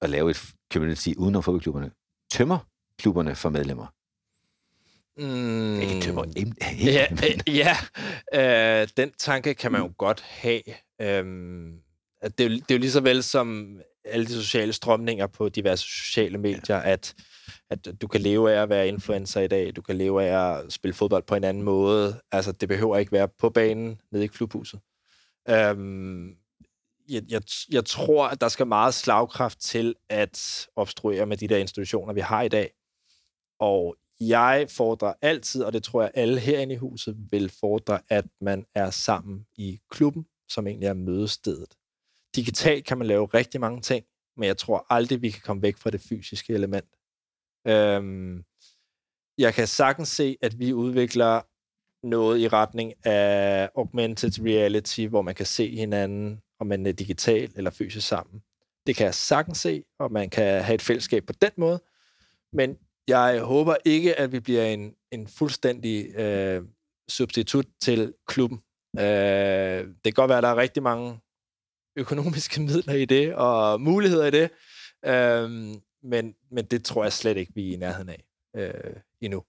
[0.02, 1.92] at lave et community uden om fodboldklubberne,
[2.32, 2.60] tømmer
[3.00, 3.88] klubberne for medlemmer?
[5.18, 6.24] Mm, ikke tømmer.
[6.86, 7.08] ja,
[7.48, 10.62] ja øh, den tanke kan man jo godt have.
[11.02, 11.80] Øhm,
[12.24, 15.50] det, er jo, det er jo lige så vel som alle de sociale strømninger på
[15.50, 16.92] diverse sociale medier, ja.
[16.92, 17.16] at,
[17.70, 20.74] at du kan leve af at være influencer i dag, du kan leve af at
[20.74, 22.22] spille fodbold på en anden måde.
[22.32, 24.80] Altså, det behøver ikke være på banen nede i klubhuset.
[25.50, 26.36] Øhm,
[27.10, 27.42] jeg, jeg,
[27.72, 32.20] jeg tror, at der skal meget slagkraft til at obstruere med de der institutioner, vi
[32.20, 32.72] har i dag.
[33.60, 38.26] Og jeg fordrer altid, og det tror jeg alle herinde i huset vil fordre, at
[38.42, 41.74] man er sammen i klubben, som egentlig er mødestedet.
[42.36, 44.06] Digitalt kan man lave rigtig mange ting,
[44.38, 46.96] men jeg tror aldrig, vi kan komme væk fra det fysiske element.
[47.68, 48.44] Øhm,
[49.38, 51.42] jeg kan sagtens se, at vi udvikler
[52.08, 57.52] noget i retning af augmented reality, hvor man kan se hinanden om man er digital
[57.56, 58.44] eller fysisk sammen.
[58.88, 61.82] Det kan jeg sagtens se, og man kan have et fællesskab på den måde.
[62.54, 66.64] Men jeg håber ikke, at vi bliver en, en fuldstændig øh,
[67.10, 68.60] substitut til klubben.
[69.00, 71.20] Øh, det kan godt være, at der er rigtig mange
[71.96, 74.50] økonomiske midler i det, og muligheder i det,
[75.06, 75.50] øh,
[76.04, 78.24] men, men det tror jeg slet ikke, vi er i nærheden af
[78.56, 79.44] øh, endnu.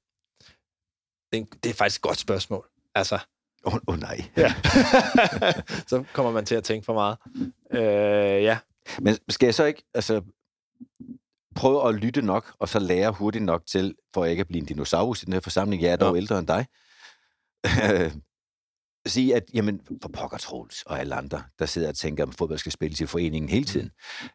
[1.33, 2.69] Det, det er faktisk et godt spørgsmål.
[2.95, 3.19] Altså,
[3.64, 4.25] Åh oh, oh, nej.
[4.37, 4.55] Ja.
[5.90, 7.16] så kommer man til at tænke for meget.
[7.73, 8.59] Øh, ja.
[8.99, 10.23] Men skal jeg så ikke altså,
[11.55, 14.61] prøve at lytte nok, og så lære hurtigt nok til, for at ikke at blive
[14.61, 16.21] en dinosaurus i den her forsamling, jeg er dog ja.
[16.21, 16.66] ældre end dig,
[19.07, 22.59] sige, at jamen, for pokker Troels og alle andre, der sidder og tænker, at fodbold
[22.59, 23.90] skal spilles i foreningen hele tiden.
[24.23, 24.29] Mm.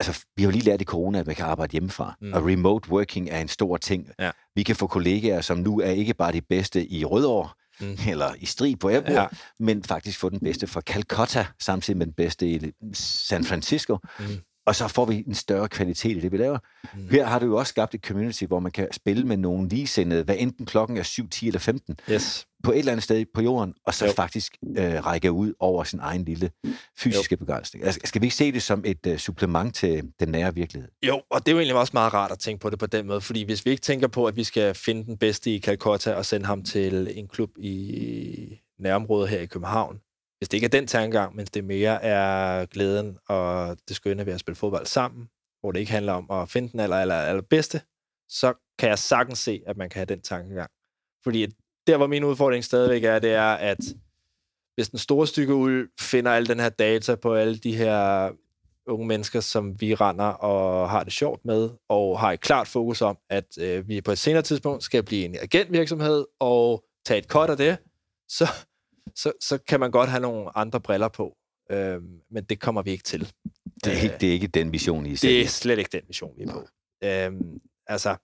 [0.00, 2.32] Altså, vi har jo lige lært i corona, at man kan arbejde hjemmefra, mm.
[2.32, 4.10] og remote working er en stor ting.
[4.18, 4.30] Ja.
[4.54, 7.48] Vi kan få kollegaer, som nu er ikke bare de bedste i Rødovre,
[7.80, 7.96] mm.
[8.08, 9.26] eller i strid på Airport, ja.
[9.58, 13.98] men faktisk få den bedste fra Calcutta, samtidig med den bedste i San Francisco.
[14.18, 14.26] Mm
[14.66, 16.58] og så får vi en større kvalitet i det, vi laver.
[16.94, 17.08] Mm.
[17.10, 20.24] Her har du jo også skabt et community, hvor man kan spille med nogle ligesindede,
[20.24, 22.46] hvad enten klokken er 7, 10 eller 15, yes.
[22.64, 24.12] På et eller andet sted på jorden, og så jo.
[24.12, 26.50] faktisk øh, række ud over sin egen lille
[26.98, 27.36] fysiske jo.
[27.36, 27.84] begrænsning.
[27.84, 30.90] Altså, skal vi ikke se det som et øh, supplement til den nære virkelighed?
[31.02, 33.06] Jo, og det er jo egentlig også meget rart at tænke på det på den
[33.06, 36.14] måde, fordi hvis vi ikke tænker på, at vi skal finde den bedste i Calcutta
[36.14, 40.00] og sende ham til en klub i nærområdet her i København,
[40.38, 44.32] hvis det ikke er den tankegang, men det mere er glæden og det skønne ved
[44.32, 45.28] at spille fodbold sammen,
[45.60, 47.80] hvor det ikke handler om at finde den aller, aller, aller bedste,
[48.28, 50.70] så kan jeg sagtens se, at man kan have den tankegang.
[51.24, 51.46] Fordi
[51.86, 53.78] der, hvor min udfordring stadigvæk er, det er, at
[54.74, 58.30] hvis den store stykke uld finder al den her data på alle de her
[58.86, 63.02] unge mennesker, som vi render og har det sjovt med, og har et klart fokus
[63.02, 67.28] om, at øh, vi på et senere tidspunkt skal blive en agentvirksomhed og tage et
[67.28, 67.76] kort af det,
[68.28, 68.48] så,
[69.14, 71.36] så, så kan man godt have nogle andre briller på.
[71.70, 73.32] Øh, men det kommer vi ikke til.
[73.84, 76.32] Det er, ikke, det er ikke den mission, I Det er slet ikke den mission,
[76.38, 76.66] vi er på.
[77.04, 77.32] Øh,
[77.86, 78.16] altså,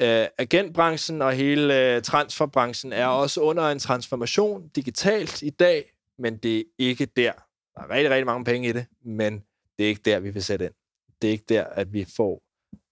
[0.00, 6.36] øh, agentbranchen og hele øh, transferbranchen er også under en transformation digitalt i dag, men
[6.36, 7.32] det er ikke der.
[7.74, 9.44] Der er rigtig, rigtig mange penge i det, men
[9.78, 10.74] det er ikke der, vi vil sætte ind.
[11.22, 12.42] Det er ikke der, at vi får...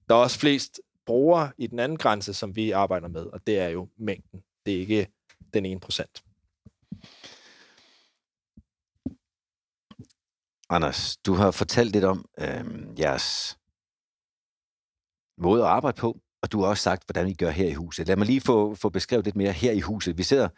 [0.09, 3.59] Der er også flest brugere i den anden grænse, som vi arbejder med, og det
[3.59, 4.43] er jo mængden.
[4.67, 5.09] Det er ikke
[5.55, 6.23] den ene procent.
[10.69, 12.65] Anders, du har fortalt lidt om øh,
[12.99, 13.59] jeres
[15.39, 18.09] måde at arbejde på, og du har også sagt, hvordan I gør her i huset.
[18.09, 20.19] Lad mig lige få, få beskrevet lidt mere her i huset.
[20.19, 20.49] Vi sidder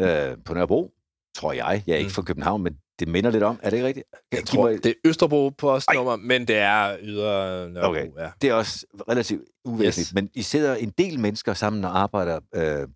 [0.00, 0.90] øh, på Nørrebro,
[1.36, 1.82] tror jeg.
[1.86, 2.12] Jeg er ikke mm.
[2.12, 3.60] fra København, men det minder lidt om.
[3.62, 4.06] Er det ikke rigtigt?
[4.32, 4.84] Jeg tror, mig...
[4.84, 7.90] det er Østerbro på os nummer, men det er ydre Nørrebro.
[7.90, 8.08] Okay.
[8.18, 8.30] Ja.
[8.42, 10.08] Det er også relativt uvæsentligt.
[10.08, 10.14] Yes.
[10.14, 12.88] Men I sidder en del mennesker sammen og arbejder øh,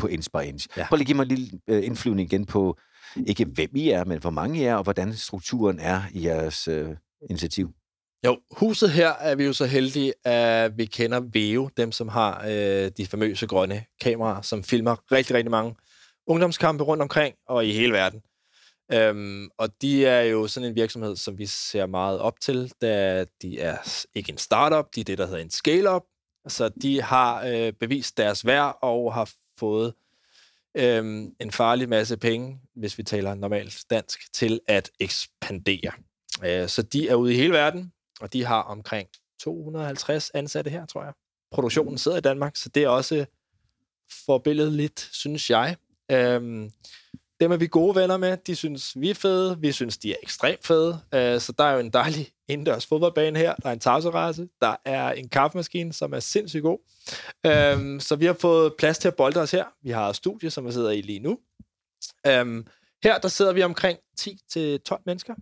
[0.00, 0.68] på Inspire Inch.
[0.76, 0.86] Ja.
[0.88, 2.78] Prøv lige at give mig en lille øh, indflyvning igen på,
[3.26, 6.68] ikke hvem I er, men hvor mange I er, og hvordan strukturen er i jeres
[6.68, 6.88] øh,
[7.30, 7.70] initiativ.
[8.24, 12.44] Jo, huset her er vi jo så heldige, at vi kender Veo, dem som har
[12.48, 15.74] øh, de famøse grønne kameraer, som filmer rigtig, rigtig mange
[16.26, 18.22] ungdomskampe rundt omkring og i hele verden.
[18.92, 23.24] Øhm, og de er jo sådan en virksomhed, som vi ser meget op til, da
[23.42, 26.02] de er ikke en startup, de er det, der hedder en scale-up.
[26.48, 29.94] Så de har øh, bevist deres værd og har fået
[30.76, 35.92] øhm, en farlig masse penge, hvis vi taler normalt dansk, til at ekspandere.
[36.44, 39.08] Øh, så de er ude i hele verden, og de har omkring
[39.40, 41.12] 250 ansatte her, tror jeg.
[41.52, 43.26] Produktionen sidder i Danmark, så det er også
[44.26, 45.76] forbilledeligt, synes jeg.
[46.12, 46.70] Øhm,
[47.40, 48.36] dem er vi gode venner med.
[48.36, 49.60] De synes, vi er fede.
[49.60, 50.92] Vi synes, de er ekstremt fede.
[50.92, 53.54] Uh, så der er jo en dejlig indendørs fodboldbane her.
[53.54, 54.48] Der er en tavserasse.
[54.60, 56.78] Der er en kaffemaskine, som er sindssygt god.
[57.76, 59.64] Um, så vi har fået plads til at bolde os her.
[59.82, 61.38] Vi har et studie, som vi sidder i lige nu.
[62.40, 62.66] Um,
[63.04, 65.34] her der sidder vi omkring 10-12 mennesker.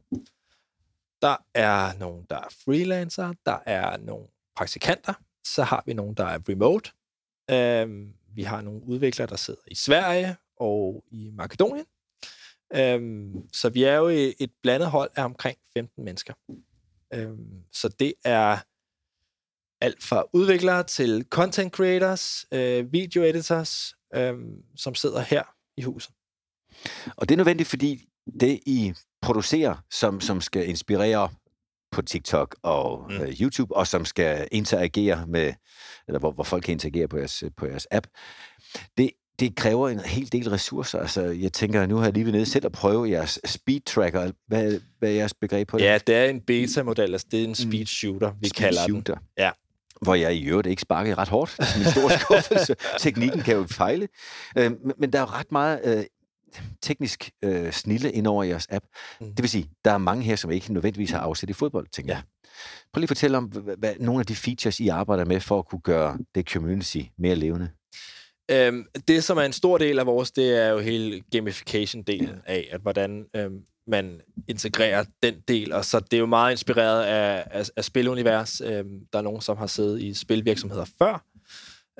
[1.22, 3.32] Der er nogen, der er freelancer.
[3.46, 4.26] Der er nogle
[4.56, 5.14] praktikanter.
[5.44, 6.90] Så har vi nogen, der er remote.
[7.82, 11.86] Um, vi har nogle udviklere, der sidder i Sverige og i Makedonien.
[12.74, 14.08] Øhm, så vi er jo
[14.40, 16.34] et blandet hold af omkring 15 mennesker.
[17.14, 18.58] Øhm, så det er
[19.80, 24.34] alt fra udviklere til content creators, øh, video editors, øh,
[24.76, 25.42] som sidder her
[25.76, 26.14] i huset.
[27.16, 28.08] Og det er nødvendigt, fordi
[28.40, 31.28] det, I producerer, som, som skal inspirere
[31.92, 33.16] på TikTok og mm.
[33.16, 35.52] øh, YouTube, og som skal interagere med,
[36.08, 38.06] eller hvor, hvor folk kan interagere på jeres, på jeres app,
[38.98, 40.98] det, det kræver en hel del ressourcer.
[40.98, 44.30] Altså, jeg tænker, nu har jeg lige været nede selv og prøve jeres speed tracker.
[44.46, 45.84] Hvad, hvad er jeres begreb på det?
[45.84, 47.12] Ja, det er en beta-model.
[47.12, 47.54] Altså, det er en mm.
[47.54, 49.14] speed shooter, vi speed kalder shooter.
[49.14, 49.22] den.
[49.38, 49.50] Ja.
[50.02, 51.56] Hvor jeg i øvrigt ikke sparker ret hårdt.
[51.58, 52.76] Det er en stor skuffelse.
[52.98, 54.08] Teknikken kan jo fejle.
[54.58, 56.04] Øh, men der er jo ret meget øh,
[56.82, 58.84] teknisk øh, snille ind over jeres app.
[59.20, 59.26] Mm.
[59.26, 62.14] Det vil sige, der er mange her, som ikke nødvendigvis har afsat i fodbold, tænker
[62.14, 62.22] ja.
[62.92, 65.58] Prøv lige at fortælle om, hvad, hvad, nogle af de features, I arbejder med for
[65.58, 67.70] at kunne gøre det community mere levende.
[68.50, 72.68] Øhm, det, som er en stor del af vores, det er jo hele gamification-delen af,
[72.70, 77.44] at hvordan øhm, man integrerer den del, og så det er jo meget inspireret af,
[77.50, 78.60] af, af spilunivers.
[78.60, 81.24] Øhm, der er nogen, som har siddet i spilvirksomheder før,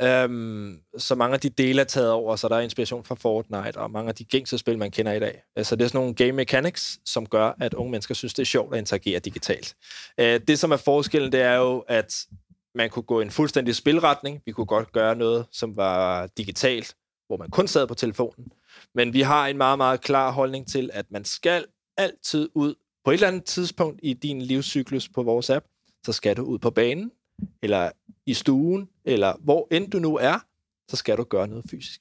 [0.02, 3.76] øhm, så mange af de dele er taget over, så der er inspiration fra Fortnite
[3.76, 5.42] og mange af de gængse spil, man kender i dag.
[5.58, 8.42] Øh, så det er sådan nogle game mechanics, som gør, at unge mennesker synes, det
[8.42, 9.74] er sjovt at interagere digitalt.
[10.20, 12.26] Øh, det, som er forskellen, det er jo, at
[12.74, 14.42] man kunne gå i en fuldstændig spilretning.
[14.46, 16.94] Vi kunne godt gøre noget, som var digitalt,
[17.26, 18.52] hvor man kun sad på telefonen.
[18.94, 21.64] Men vi har en meget, meget klar holdning til, at man skal
[21.96, 25.66] altid ud på et eller andet tidspunkt i din livscyklus på vores app,
[26.06, 27.10] så skal du ud på banen,
[27.62, 27.90] eller
[28.26, 30.38] i stuen, eller hvor end du nu er,
[30.88, 32.00] så skal du gøre noget fysisk.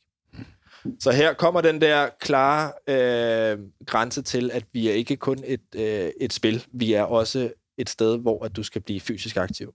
[0.99, 5.75] Så her kommer den der klare øh, grænse til, at vi er ikke kun et,
[5.75, 9.73] øh, et spil, vi er også et sted, hvor at du skal blive fysisk aktiv.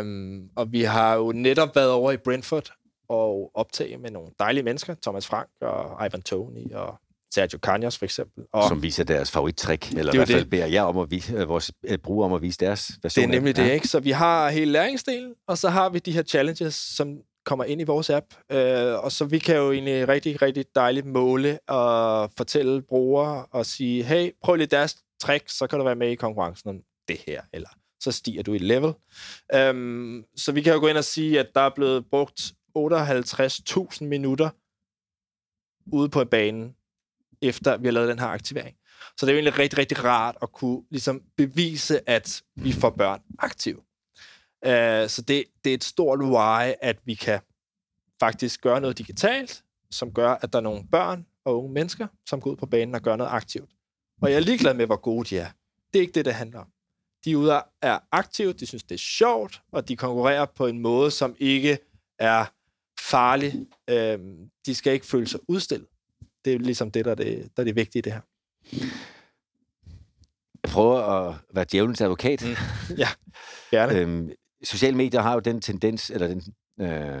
[0.00, 2.72] Um, og vi har jo netop været over i Brentford
[3.08, 7.00] og optage med nogle dejlige mennesker, Thomas Frank og Ivan Tony og
[7.34, 8.44] Sergio Cañas for eksempel.
[8.52, 11.48] Og Som viser deres favorittrik, eller i hvert fald beder jeg om at vise, øh,
[11.48, 13.22] vores øh, brugere om at vise deres version.
[13.22, 13.88] det er nemlig det, ikke?
[13.88, 17.80] Så vi har hele læringsdelen, og så har vi de her challenges, som kommer ind
[17.80, 18.26] i vores app.
[18.52, 23.66] Øh, og så vi kan jo egentlig rigtig, rigtig dejligt måle og fortælle brugere og
[23.66, 26.76] sige, hey, prøv lige deres trick, så kan du være med i konkurrencen om
[27.08, 27.68] det her, eller
[28.00, 28.92] så stiger du i level.
[29.70, 32.40] Um, så vi kan jo gå ind og sige, at der er blevet brugt
[32.78, 34.50] 58.000 minutter
[35.92, 36.74] ude på banen,
[37.42, 38.76] efter vi har lavet den her aktivering.
[39.16, 42.90] Så det er jo egentlig rigtig, rigtig rart at kunne ligesom bevise, at vi får
[42.90, 43.76] børn aktive.
[44.66, 47.40] Uh, så det, det er et stort why, at vi kan
[48.20, 52.40] faktisk gøre noget digitalt, som gør, at der er nogle børn og unge mennesker, som
[52.40, 53.70] går ud på banen og gør noget aktivt.
[54.22, 55.50] Og jeg er ligeglad med, hvor gode de er.
[55.92, 56.66] Det er ikke det, det handler om.
[57.24, 61.10] De ude er aktive, de synes, det er sjovt, og de konkurrerer på en måde,
[61.10, 61.78] som ikke
[62.18, 62.44] er
[63.00, 63.66] farlig.
[63.90, 65.88] Øhm, de skal ikke føle sig udstillet.
[66.48, 68.20] Det er ligesom det, der er det, der er det vigtige i det her.
[70.62, 72.42] Jeg prøver at være djævelens advokat.
[72.42, 72.56] Mm.
[72.98, 73.08] Ja,
[73.70, 73.98] gerne.
[73.98, 74.30] øhm,
[74.64, 76.42] sociale medier har jo den tendens, eller den
[76.80, 77.20] øh,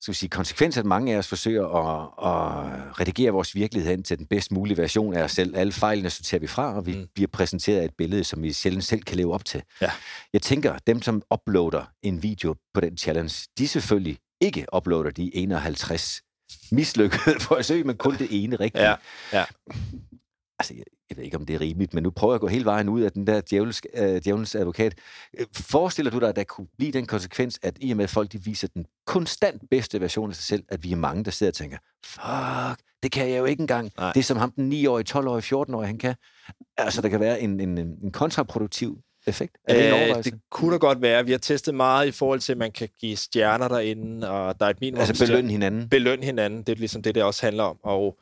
[0.00, 4.02] skal vi sige, konsekvens, at mange af os forsøger at, at redigere vores virkelighed hen
[4.02, 5.56] til den bedst mulige version af os selv.
[5.56, 7.06] Alle fejlene sorterer vi fra, og vi mm.
[7.14, 9.62] bliver præsenteret af et billede, som vi sjældent selv kan leve op til.
[9.80, 9.90] Ja.
[10.32, 15.36] Jeg tænker, dem, som uploader en video på den challenge, de selvfølgelig ikke uploader de
[15.36, 16.22] 51
[16.72, 18.84] mislykkede forsøg, men kun det ene rigtige.
[18.84, 18.94] Ja,
[19.32, 19.44] ja.
[20.58, 22.46] Altså, jeg, jeg ved ikke, om det er rimeligt, men nu prøver jeg at gå
[22.46, 24.94] hele vejen ud af den der djævels, øh, djævelens advokat.
[25.52, 28.32] Forestiller du dig, at der kunne blive den konsekvens, at i og med, at folk
[28.32, 31.50] de viser den konstant bedste version af sig selv, at vi er mange, der sidder
[31.50, 33.90] og tænker, fuck, det kan jeg jo ikke engang.
[33.98, 34.12] Nej.
[34.12, 36.14] Det er som ham den 9-årige, 12-årige, 14-årige, han kan.
[36.76, 39.58] Altså, der kan være en, en, en kontraproduktiv effekt?
[39.64, 41.24] Er det, en øh, det kunne da godt være.
[41.24, 44.66] Vi har testet meget i forhold til, at man kan give stjerner derinde, og der
[44.66, 45.00] er et minimum...
[45.00, 45.88] Altså belønne hinanden?
[45.88, 47.78] Belønne hinanden, det er ligesom det, det også handler om.
[47.82, 48.18] Og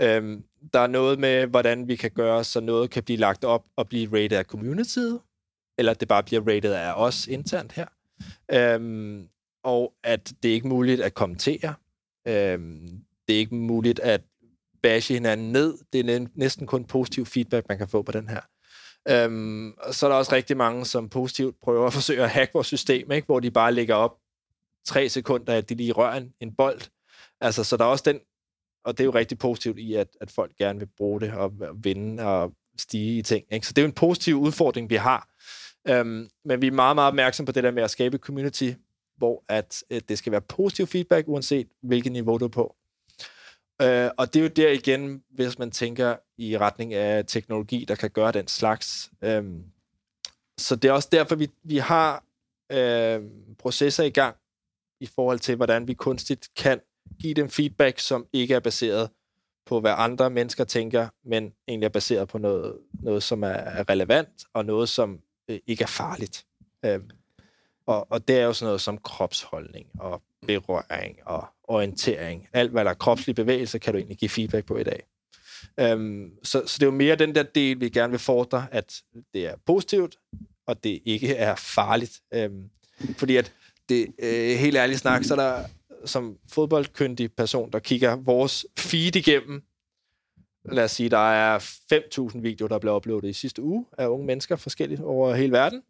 [0.00, 3.64] øhm, der er noget med, hvordan vi kan gøre, så noget kan blive lagt op
[3.76, 5.20] og blive rated af communityet,
[5.78, 7.86] eller det bare bliver rated af os internt her.
[8.52, 9.28] Øhm,
[9.64, 11.74] og at det er ikke muligt at kommentere.
[12.28, 14.20] Øhm, det er ikke muligt at
[14.82, 15.78] bashe hinanden ned.
[15.92, 18.40] Det er næsten kun positiv feedback, man kan få på den her.
[19.08, 22.52] Øhm, og så er der også rigtig mange, som positivt prøver at forsøge at hacke
[22.52, 23.26] vores system, ikke?
[23.26, 24.18] hvor de bare lægger op
[24.84, 26.80] tre sekunder, at de lige rører en, en bold.
[27.40, 28.20] Altså, så der er også den,
[28.84, 31.52] og det er jo rigtig positivt i, at, at folk gerne vil bruge det og
[31.84, 33.44] vinde og stige i ting.
[33.52, 33.66] Ikke?
[33.66, 35.28] Så det er jo en positiv udfordring, vi har.
[35.88, 38.70] Øhm, men vi er meget, meget opmærksom på det der med at skabe community,
[39.16, 42.76] hvor at, at det skal være positiv feedback, uanset hvilket niveau du er på.
[43.82, 47.94] Øh, og det er jo der igen, hvis man tænker i retning af teknologi, der
[47.94, 49.10] kan gøre den slags.
[49.22, 49.44] Øh,
[50.58, 52.24] så det er også derfor, vi, vi har
[52.72, 53.22] øh,
[53.58, 54.36] processer i gang
[55.00, 56.80] i forhold til, hvordan vi kunstigt kan
[57.20, 59.10] give dem feedback, som ikke er baseret
[59.66, 64.44] på, hvad andre mennesker tænker, men egentlig er baseret på noget, noget som er relevant,
[64.52, 66.46] og noget, som øh, ikke er farligt.
[66.84, 67.00] Øh,
[67.86, 72.48] og, og det er jo sådan noget som kropsholdning og berøring og orientering.
[72.52, 75.06] Alt, hvad der er kropslig bevægelse, kan du egentlig give feedback på i dag.
[75.80, 79.02] Øhm, så, så det er jo mere den der del, vi gerne vil fordre, at
[79.34, 80.16] det er positivt,
[80.66, 82.20] og det ikke er farligt.
[82.34, 82.70] Øhm,
[83.16, 83.52] fordi at
[83.88, 85.64] det øh, helt ærligt snak, så er der
[86.04, 89.62] som fodboldkyndig person, der kigger vores feed igennem,
[90.64, 94.26] lad os sige, der er 5.000 videoer, der blev uploadet i sidste uge af unge
[94.26, 95.82] mennesker forskelligt over hele verden.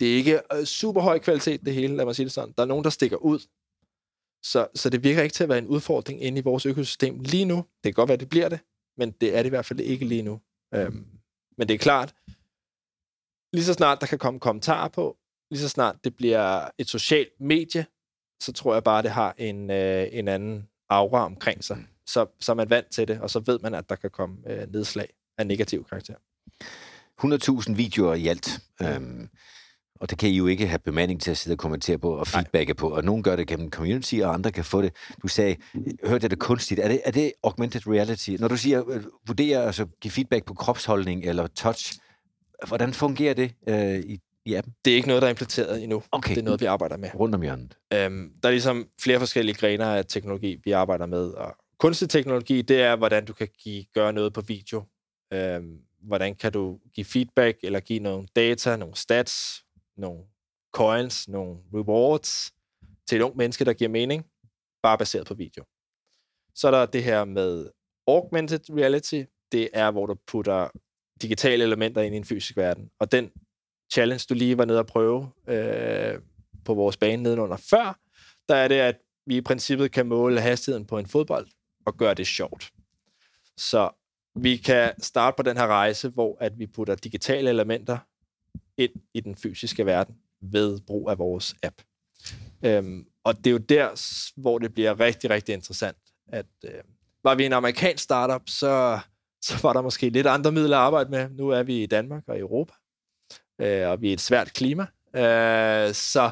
[0.00, 2.54] Det er ikke øh, super høj kvalitet, det hele, lad mig sige det sådan.
[2.56, 3.38] Der er nogen, der stikker ud.
[4.42, 7.44] Så, så det virker ikke til at være en udfordring inde i vores økosystem lige
[7.44, 7.56] nu.
[7.56, 8.60] Det kan godt være, det bliver det,
[8.96, 10.40] men det er det i hvert fald ikke lige nu.
[10.74, 11.06] Øhm,
[11.58, 12.14] men det er klart,
[13.52, 15.16] lige så snart der kan komme kommentarer på,
[15.50, 17.86] lige så snart det bliver et socialt medie,
[18.42, 21.86] så tror jeg bare, det har en, øh, en anden aura omkring sig.
[22.06, 24.36] Så, så er man vant til det, og så ved man, at der kan komme
[24.46, 26.14] øh, nedslag af negativ karakter.
[27.22, 28.60] 100.000 videoer i alt.
[28.82, 29.28] Øhm,
[30.00, 32.26] og det kan I jo ikke have bemanding til at sidde og kommentere på og
[32.26, 32.88] feedbacke på.
[32.88, 34.92] Og nogen gør det gennem community, og andre kan få det.
[35.22, 35.56] Du sagde,
[36.04, 36.80] hørte jeg det kunstigt?
[36.80, 38.30] Er det, er det augmented reality?
[38.30, 41.98] Når du siger, øh, vurdere, altså give feedback på kropsholdning eller touch,
[42.66, 44.74] hvordan fungerer det øh, i, i appen?
[44.84, 46.02] Det er ikke noget, der er implementeret endnu.
[46.12, 46.34] Okay.
[46.34, 47.10] Det er noget, vi arbejder med.
[47.14, 47.76] Rundt om hjørnet.
[47.94, 51.30] Øhm, der er ligesom flere forskellige grener af teknologi, vi arbejder med.
[51.30, 54.84] Og kunstig teknologi, det er, hvordan du kan give, gøre noget på video.
[55.32, 59.64] Øhm, hvordan kan du give feedback, eller give nogle data, nogle stats,
[60.00, 60.24] nogle
[60.72, 62.52] coins, nogle rewards
[63.08, 64.26] til et ung menneske, der giver mening,
[64.82, 65.64] bare baseret på video.
[66.54, 67.70] Så er der det her med
[68.06, 69.22] augmented reality.
[69.52, 70.68] Det er, hvor du putter
[71.22, 72.90] digitale elementer ind i en fysisk verden.
[72.98, 73.30] Og den
[73.92, 76.18] challenge, du lige var nede og prøve øh,
[76.64, 77.98] på vores bane nedenunder før,
[78.48, 81.46] der er det, at vi i princippet kan måle hastigheden på en fodbold
[81.86, 82.70] og gøre det sjovt.
[83.56, 83.90] Så
[84.34, 87.98] vi kan starte på den her rejse, hvor at vi putter digitale elementer
[88.80, 91.82] ind i den fysiske verden ved brug af vores app.
[92.64, 93.88] Øhm, og det er jo der,
[94.40, 95.96] hvor det bliver rigtig, rigtig interessant,
[96.28, 96.80] at øh,
[97.24, 98.98] var vi en amerikansk startup, så,
[99.42, 101.30] så var der måske lidt andre midler at arbejde med.
[101.30, 102.72] Nu er vi i Danmark og i Europa,
[103.60, 104.82] øh, og vi er et svært klima.
[105.14, 106.30] Øh, så,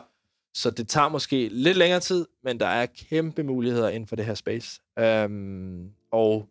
[0.54, 4.24] så det tager måske lidt længere tid, men der er kæmpe muligheder inden for det
[4.24, 4.80] her space.
[4.98, 5.28] Øh,
[6.12, 6.48] og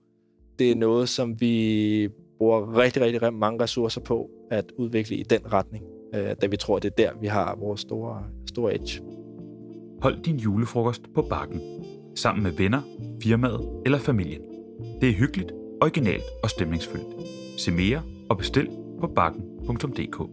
[0.59, 5.53] det er noget, som vi bruger rigtig, rigtig mange ressourcer på at udvikle i den
[5.53, 9.01] retning, øh, da vi tror, det er der, vi har vores store, store edge.
[10.01, 11.61] Hold din julefrokost på bakken,
[12.15, 12.81] sammen med venner,
[13.23, 14.41] firmaet eller familien.
[15.01, 17.07] Det er hyggeligt, originalt og stemningsfyldt.
[17.57, 18.69] Se mere og bestil
[18.99, 20.29] på bakken.dk.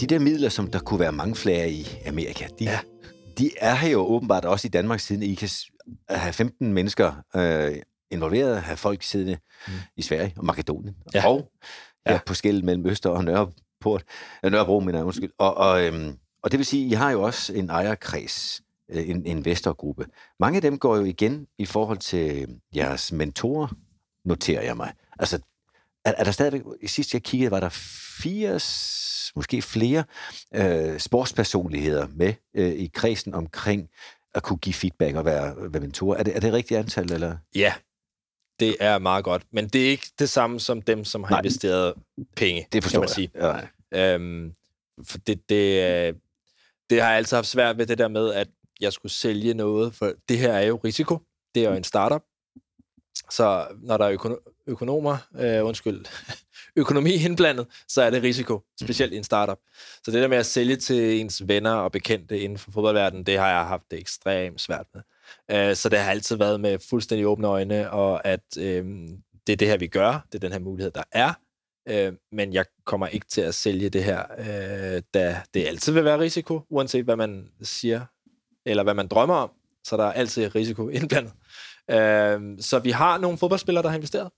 [0.00, 2.78] De der midler, som der kunne være mange flere i Amerika, de, ja.
[3.38, 5.48] de er her jo åbenbart også i Danmark, siden I kan
[6.08, 7.76] have 15 mennesker øh,
[8.12, 9.72] involveret, have folk siddende mm.
[9.96, 11.28] i Sverige og Makedonien, ja.
[11.28, 11.52] og
[12.06, 12.18] ja.
[12.26, 14.04] på skældet mellem Øster og Nørreport,
[14.44, 15.30] øh, Nørrebro, men jeg, undskyld.
[15.38, 19.26] Og, og, øhm, og det vil sige, I har jo også en ejerkreds, øh, en
[19.26, 20.06] investorgruppe.
[20.40, 22.46] Mange af dem går jo igen i forhold til
[22.76, 23.68] jeres mentorer,
[24.24, 24.92] noterer jeg mig.
[25.18, 25.38] Altså,
[26.04, 27.68] er, er der stadigvæk, i sidst jeg kiggede, var der
[28.22, 30.04] 80, måske flere
[30.54, 33.88] øh, sportspersonligheder med øh, i kredsen omkring
[34.34, 36.14] at kunne give feedback og være, være mentor.
[36.14, 37.12] Er det, er det rigtigt antal?
[37.12, 37.36] Eller?
[37.54, 37.72] Ja,
[38.62, 39.42] det er meget godt.
[39.52, 41.94] Men det er ikke det samme som dem, som har Nej, investeret
[42.36, 43.30] penge, det forstår kan man sige.
[43.34, 43.68] Jeg.
[43.92, 44.14] Ja.
[44.14, 44.52] Øhm,
[45.04, 46.14] for det, det, øh,
[46.90, 48.48] det har jeg altid haft svært ved, det der med, at
[48.80, 51.18] jeg skulle sælge noget, for det her er jo risiko.
[51.54, 52.22] Det er jo en startup.
[53.30, 56.04] Så når der er økono- økonomer, øh, undskyld,
[56.76, 59.58] økonomi indblandet, så er det risiko, specielt i en startup.
[60.04, 63.38] Så det der med at sælge til ens venner og bekendte inden for fodboldverdenen, det
[63.38, 65.02] har jeg haft det ekstremt svært med.
[65.50, 68.84] Øh, så det har altid været med fuldstændig åbne øjne, og at øh,
[69.46, 71.32] det er det her, vi gør, det er den her mulighed, der er,
[71.88, 76.04] øh, men jeg kommer ikke til at sælge det her, øh, da det altid vil
[76.04, 78.00] være risiko, uanset hvad man siger,
[78.66, 79.50] eller hvad man drømmer om,
[79.84, 81.32] så der er altid risiko indblandet.
[81.90, 84.30] Øh, så vi har nogle fodboldspillere, der har investeret.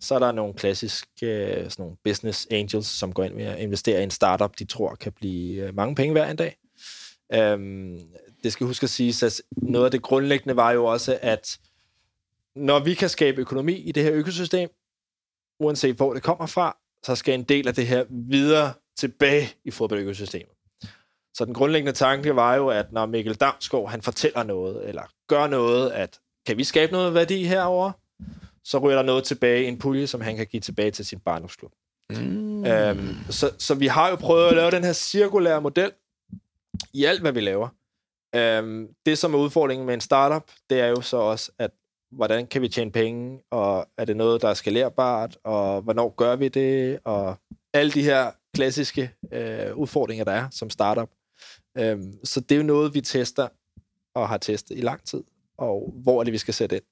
[0.00, 3.58] Så er der nogle klassiske øh, sådan nogle business angels, som går ind med at
[3.58, 6.56] investere i en startup, de tror kan blive øh, mange penge hver en dag.
[7.34, 8.00] Øhm,
[8.42, 11.58] det skal huske at sige, at noget af det grundlæggende var jo også, at
[12.56, 14.68] når vi kan skabe økonomi i det her økosystem,
[15.60, 19.70] uanset hvor det kommer fra, så skal en del af det her videre tilbage i
[19.70, 20.52] fodboldøkosystemet.
[21.34, 25.46] Så den grundlæggende tanke var jo, at når Mikkel Damsgaard han fortæller noget, eller gør
[25.46, 27.92] noget, at kan vi skabe noget værdi herover,
[28.64, 31.20] så ryger der noget tilbage i en pulje, som han kan give tilbage til sin
[31.20, 31.72] barndomsklub.
[32.10, 32.64] Mm.
[32.64, 35.92] Øhm, så, så vi har jo prøvet at lave den her cirkulære model
[36.92, 37.68] i alt, hvad vi laver.
[38.34, 41.70] Øhm, det, som er udfordringen med en startup, det er jo så også, at
[42.10, 46.36] hvordan kan vi tjene penge, og er det noget, der er skalerbart, og hvornår gør
[46.36, 47.36] vi det, og
[47.74, 51.10] alle de her klassiske øh, udfordringer, der er som startup.
[51.78, 53.48] Øhm, så det er jo noget, vi tester
[54.14, 55.24] og har testet i lang tid,
[55.58, 56.84] og hvor er det, vi skal sætte ind.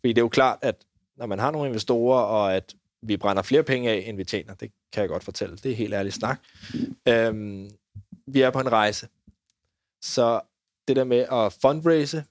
[0.00, 0.84] Fordi det er jo klart, at
[1.16, 4.54] når man har nogle investorer, og at vi brænder flere penge af, end vi tjener,
[4.54, 6.40] det kan jeg godt fortælle, det er helt ærligt snak.
[7.08, 7.70] Øhm,
[8.26, 9.08] vi er på en rejse.
[10.04, 10.40] Så
[10.88, 12.24] det der med at fundraise,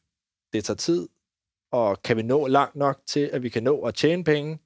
[0.53, 1.07] det tager tid,
[1.71, 4.59] og kan vi nå langt nok til, at vi kan nå at tjene penge,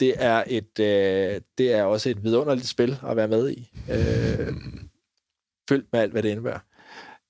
[0.00, 3.72] det er, et, øh, det er også et vidunderligt spil at være med i.
[3.90, 4.54] Øh,
[5.68, 6.58] fyldt med alt, hvad det indebærer.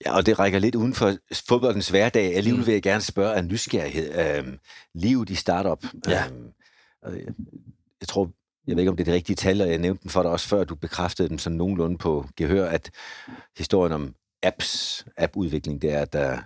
[0.07, 1.17] Ja, og det rækker lidt uden for
[1.49, 2.37] fodboldens hverdag.
[2.37, 2.67] Alligevel mm.
[2.67, 4.39] vil jeg gerne spørge af nysgerrighed.
[4.39, 4.59] Øhm,
[4.95, 5.85] livet i startup.
[6.09, 6.25] Ja.
[7.07, 7.35] Øhm,
[8.01, 8.31] jeg tror,
[8.67, 10.31] jeg ved ikke, om det er det rigtige tal, og jeg nævnte den for dig
[10.31, 12.91] også før, du bekræftede dem sådan nogenlunde på gehør, at
[13.57, 16.43] historien om apps, app-udvikling, det er, at der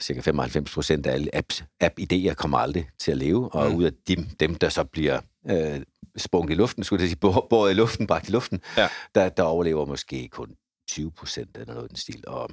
[0.00, 3.76] cirka 95 procent af alle apps, app-idéer kommer aldrig til at leve, og mm.
[3.76, 5.80] ud af dem, dem, der så bliver øh,
[6.16, 8.88] sprunget i luften, skulle jeg sige, båret i luften, bragt i luften, ja.
[9.14, 10.54] der, der overlever måske kun
[10.88, 12.24] 20 procent eller noget den stil.
[12.26, 12.50] Og,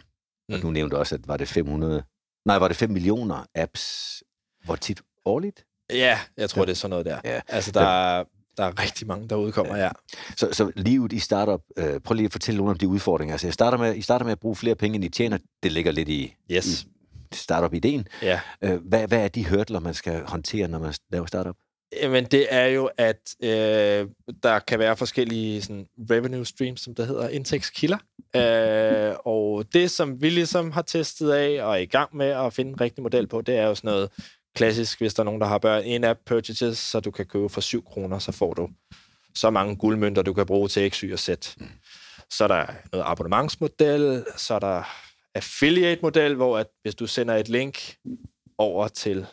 [0.50, 0.56] mm.
[0.56, 2.04] og du nævnte også, at var det 500,
[2.46, 4.24] nej, var det 5 millioner apps,
[4.66, 5.66] hvor tit årligt?
[5.90, 6.66] Ja, jeg tror, ja.
[6.66, 7.20] det er sådan noget der.
[7.24, 7.42] Ja.
[7.48, 8.24] Altså, der er,
[8.58, 9.90] der er rigtig mange, der udkommer, ja.
[10.38, 13.34] Så, så livet i startup, øh, prøv lige at fortælle nogle af de udfordringer.
[13.34, 15.38] Altså, jeg starter med, I starter med at bruge flere penge, end I tjener.
[15.64, 16.84] Det ligger lidt i, yes.
[16.84, 16.88] i
[17.34, 18.08] startup-ideen.
[18.22, 18.40] Ja.
[18.62, 21.56] Øh, hvad, hvad er de hurdler, man skal håndtere, når man laver startup?
[22.02, 24.08] Jamen, det er jo, at øh,
[24.44, 27.98] der kan være forskellige sådan, revenue streams, som det hedder, indtægtskilder.
[28.36, 32.54] Øh, og det, som vi ligesom har testet af og er i gang med at
[32.54, 34.10] finde en rigtig model på, det er jo sådan noget
[34.56, 37.62] klassisk, hvis der er nogen, der har børn, in-app purchases, så du kan købe for
[37.62, 38.70] 7 kroner, så får du
[39.36, 41.30] så mange guldmønter, du kan bruge til X, Y og Z.
[42.30, 44.84] Så er der noget abonnementsmodel, så er der
[45.36, 47.96] affiliate-model, hvor at hvis du sender et link
[48.58, 49.26] over til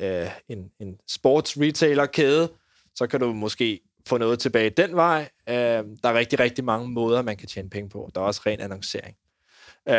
[0.00, 2.48] øh, en, en sports retailer-kæde,
[2.94, 5.28] så kan du måske få noget tilbage den vej.
[5.48, 8.10] Øh, der er rigtig, rigtig mange måder, man kan tjene penge på.
[8.14, 9.16] Der er også ren annoncering.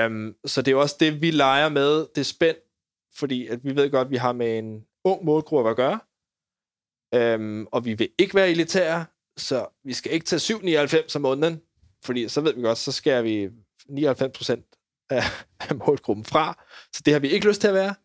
[0.06, 2.08] Um, så det er også det, vi leger med.
[2.16, 2.60] Det er spændt,
[3.16, 6.00] fordi at vi ved godt, at vi har med en ung målgruppe at gøre.
[7.36, 9.06] Um, og vi vil ikke være elitære,
[9.38, 11.62] så vi skal ikke tage 7,99 om måneden,
[12.04, 13.50] fordi så ved vi godt, så skal vi
[13.90, 14.66] 99 procent
[15.10, 15.24] af,
[15.70, 16.66] af målgruppen fra.
[16.94, 17.96] Så det har vi ikke lyst til at være.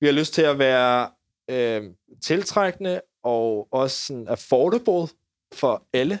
[0.00, 1.10] Vi har lyst til at være
[1.50, 5.16] øh, tiltrækkende og også sådan affordable
[5.54, 6.20] for alle.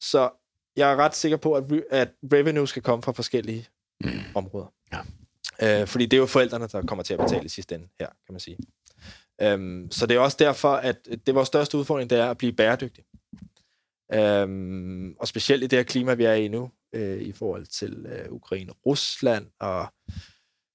[0.00, 0.30] Så
[0.76, 3.68] jeg er ret sikker på, at, at revenue skal komme fra forskellige
[4.04, 4.10] mm.
[4.34, 4.66] områder.
[4.92, 4.98] Ja.
[5.62, 8.06] Øh, fordi det er jo forældrene, der kommer til at betale i sidste ende her,
[8.06, 8.56] kan man sige.
[9.40, 12.52] Øhm, så det er også derfor, at det vores største udfordring, det er at blive
[12.52, 13.04] bæredygtig.
[14.12, 18.06] Øhm, og specielt i det her klima, vi er i nu, øh, i forhold til
[18.08, 19.86] øh, Ukraine og Rusland, og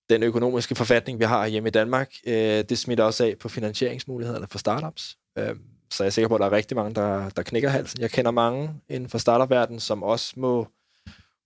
[0.09, 4.47] den økonomiske forfatning, vi har hjemme i Danmark, øh, det smitter også af på finansieringsmulighederne
[4.47, 5.17] for startups.
[5.37, 5.55] Øh,
[5.91, 8.01] så jeg er sikker på, at der er rigtig mange, der, der knækker halsen.
[8.01, 10.67] Jeg kender mange inden for startup-verdenen, som også må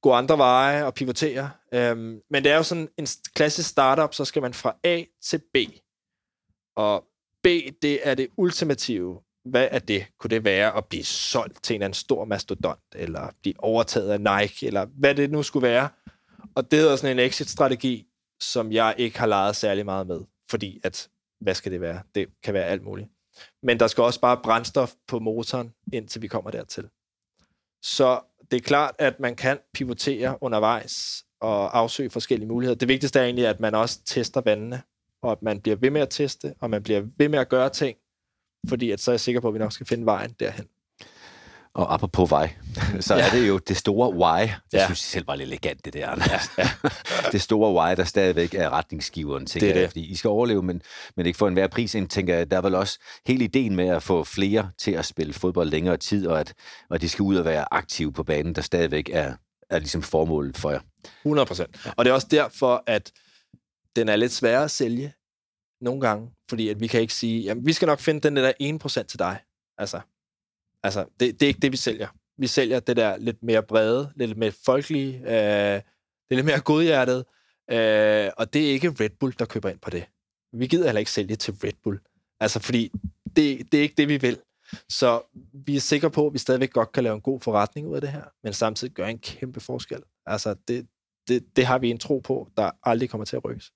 [0.01, 1.51] gå andre veje og pivotere.
[1.73, 5.41] Øhm, men det er jo sådan en klassisk startup, så skal man fra A til
[5.53, 5.57] B.
[6.75, 7.03] Og
[7.43, 7.47] B,
[7.81, 9.21] det er det ultimative.
[9.45, 10.05] Hvad er det?
[10.19, 14.11] Kunne det være at blive solgt til en eller anden stor mastodont, eller blive overtaget
[14.11, 15.89] af Nike, eller hvad det nu skulle være?
[16.55, 18.05] Og det er sådan en exit-strategi,
[18.41, 21.09] som jeg ikke har leget særlig meget med, fordi at,
[21.41, 22.01] hvad skal det være?
[22.15, 23.09] Det kan være alt muligt.
[23.63, 26.89] Men der skal også bare brændstof på motoren, indtil vi kommer dertil.
[27.81, 28.19] Så
[28.51, 32.77] det er klart, at man kan pivotere undervejs og afsøge forskellige muligheder.
[32.77, 34.81] Det vigtigste er egentlig, at man også tester vandene,
[35.21, 37.69] og at man bliver ved med at teste, og man bliver ved med at gøre
[37.69, 37.97] ting,
[38.69, 40.67] fordi at så er jeg sikker på, at vi nok skal finde vejen derhen.
[41.77, 42.53] Og apropos vej,
[42.99, 43.25] så ja.
[43.27, 44.41] er det jo det store why.
[44.41, 44.85] Det Ja.
[44.85, 45.99] synes jeg selv var lidt elegant, det der.
[45.99, 46.69] Ja, ja.
[47.31, 49.81] det store why, der stadigvæk er retningsgiveren, tænker Det er jeg.
[49.83, 49.89] det.
[49.89, 50.81] Fordi I skal overleve, men,
[51.17, 52.51] men ikke få enhver pris ind, tænker jeg.
[52.51, 55.97] Der er vel også hele ideen med at få flere til at spille fodbold længere
[55.97, 56.53] tid, og at,
[56.89, 59.33] og de skal ud og være aktive på banen, der stadigvæk er,
[59.69, 60.79] er ligesom formålet for jer.
[61.25, 61.87] 100 procent.
[61.97, 63.11] Og det er også derfor, at
[63.95, 65.13] den er lidt sværere at sælge
[65.81, 68.51] nogle gange, fordi at vi kan ikke sige, jamen, vi skal nok finde den der
[69.03, 69.37] 1% til dig.
[69.77, 69.99] Altså,
[70.87, 72.07] altså det, det er ikke det, vi sælger.
[72.37, 75.81] Vi sælger det der lidt mere brede, lidt mere folkelige, øh,
[76.29, 77.25] det er lidt mere godhjertet,
[77.71, 80.05] øh, og det er ikke Red Bull, der køber ind på det.
[80.53, 81.99] Vi gider heller ikke sælge til Red Bull.
[82.39, 82.91] Altså, fordi
[83.35, 84.37] det, det er ikke det, vi vil.
[84.89, 85.21] Så
[85.53, 88.01] vi er sikre på, at vi stadigvæk godt kan lave en god forretning ud af
[88.01, 90.01] det her, men samtidig gøre en kæmpe forskel.
[90.25, 90.87] Altså, det,
[91.27, 93.71] det, det har vi en tro på, der aldrig kommer til at rykkes.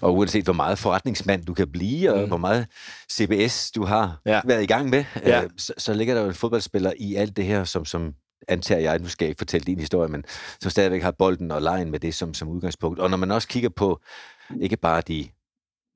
[0.00, 2.28] Og uanset hvor meget forretningsmand du kan blive, og Mm.
[2.28, 2.66] hvor meget
[3.12, 4.34] CBS du har Ja.
[4.34, 4.40] ja.
[4.44, 5.42] været i gang med, Ja.
[5.42, 8.14] øh, så, så ligger der jo en fodboldspiller i alt det her, som, som
[8.48, 10.24] antager jeg, nu skal jeg ikke fortælle din historie, men
[10.60, 12.98] som stadigvæk har bolden og lejen med det som, som udgangspunkt.
[13.00, 14.00] Og når man også kigger på,
[14.60, 15.28] ikke bare de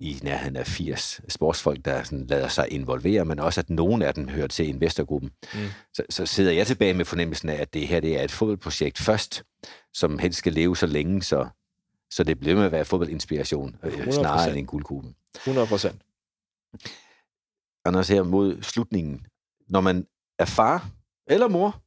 [0.01, 4.15] i nærheden af 80 sportsfolk, der sådan lader sig involvere, men også at nogen af
[4.15, 5.61] dem hører til investorgruppen, Mm.
[5.95, 8.99] så, så sidder jeg tilbage med fornemmelsen af, at det her det er et fodboldprojekt
[8.99, 9.43] først,
[9.95, 11.47] som helst skal leve så længe, så,
[12.11, 14.13] så det bliver med at være fodboldinspiration, øh, 100%.
[14.13, 15.15] snarere end en guldgruppe.
[15.37, 16.03] 100 procent.
[17.85, 19.27] Anders, her mod slutningen.
[19.69, 20.07] Når man
[20.39, 20.89] er far
[21.27, 21.83] eller mor,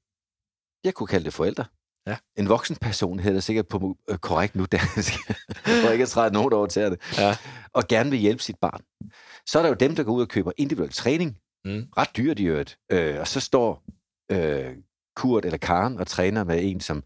[0.84, 1.66] jeg kunne kalde det forældre.
[2.08, 2.18] Ja.
[2.38, 5.14] En voksen person hedder det sikkert på øh, korrekt nu dansk,
[5.66, 7.38] for ikke at træde nogen over til det, Ja.
[7.74, 8.82] og gerne vil hjælpe sit barn.
[9.46, 11.38] Så er der jo dem, der går ud og køber individuel træning.
[11.66, 11.88] Mm.
[11.98, 12.78] Ret dyrt i øvrigt.
[12.92, 13.84] Øh, og så står
[14.32, 14.76] øh,
[15.16, 17.04] Kurt eller Karen og træner med en, som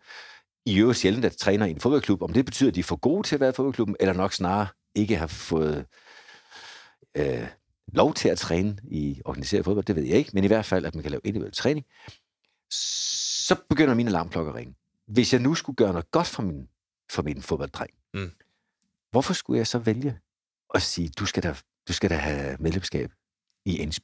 [0.66, 2.22] i øvrigt sjældent at træner i en fodboldklub.
[2.22, 4.34] Om det betyder, at de er for gode til at være i fodboldklubben, eller nok
[4.34, 5.86] snarere ikke har fået
[7.18, 7.48] øh,
[7.94, 10.86] lov til at træne i organiseret fodbold, det ved jeg ikke, men i hvert fald,
[10.86, 11.86] at man kan lave individuel træning,
[12.72, 14.76] så begynder mine alarmklokker at ringe.
[15.08, 16.68] Hvis jeg nu skulle gøre noget godt for min,
[17.12, 18.32] for min fodbolddreng, Mm.
[19.12, 20.18] hvorfor skulle jeg så vælge
[20.74, 21.56] at sige, du skal da,
[21.88, 23.12] du skal da have medlemskab
[23.66, 24.00] i Inch?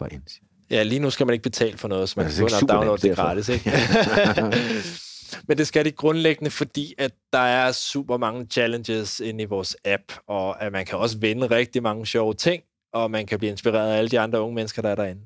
[0.70, 3.16] Ja, lige nu skal man ikke betale for noget, så man Ja, kan downloade det
[3.16, 3.72] gratis, ikke?
[5.48, 9.78] Men det skal de grundlæggende, fordi at der er super mange challenges inde i vores
[9.86, 12.64] app, og at man kan også vinde rigtig mange sjove ting,
[12.94, 15.22] og man kan blive inspireret af alle de andre unge mennesker, der er derinde.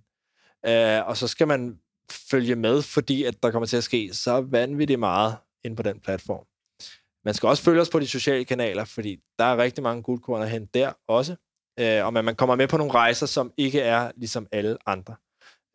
[0.68, 1.80] Uh, og så skal man
[2.30, 5.99] følge med, fordi at der kommer til at ske så vanvittigt meget inde på den
[5.99, 6.45] platform.
[7.26, 10.41] Man skal også følge os på de sociale kanaler, fordi der er rigtig mange guldkorn
[10.41, 11.36] at hente der også.
[11.82, 15.16] Uh, og man, man kommer med på nogle rejser, som ikke er ligesom alle andre.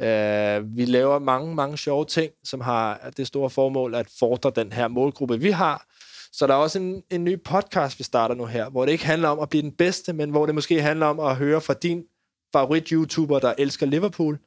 [0.00, 4.72] Øh, vi laver mange, mange sjove ting, som har det store formål at fordre den
[4.72, 5.86] her målgruppe, vi har.
[6.32, 9.06] Så der er også en, en ny podcast, vi starter nu her, hvor det ikke
[9.06, 11.74] handler om at blive den bedste, men hvor det måske handler om at høre fra
[11.74, 12.04] din
[12.52, 14.38] favorit-YouTuber, der elsker Liverpool,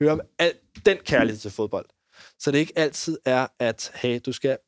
[0.00, 0.52] høre om al
[0.86, 1.86] den kærlighed til fodbold.
[2.38, 4.58] Så det ikke altid er, at hey, du skal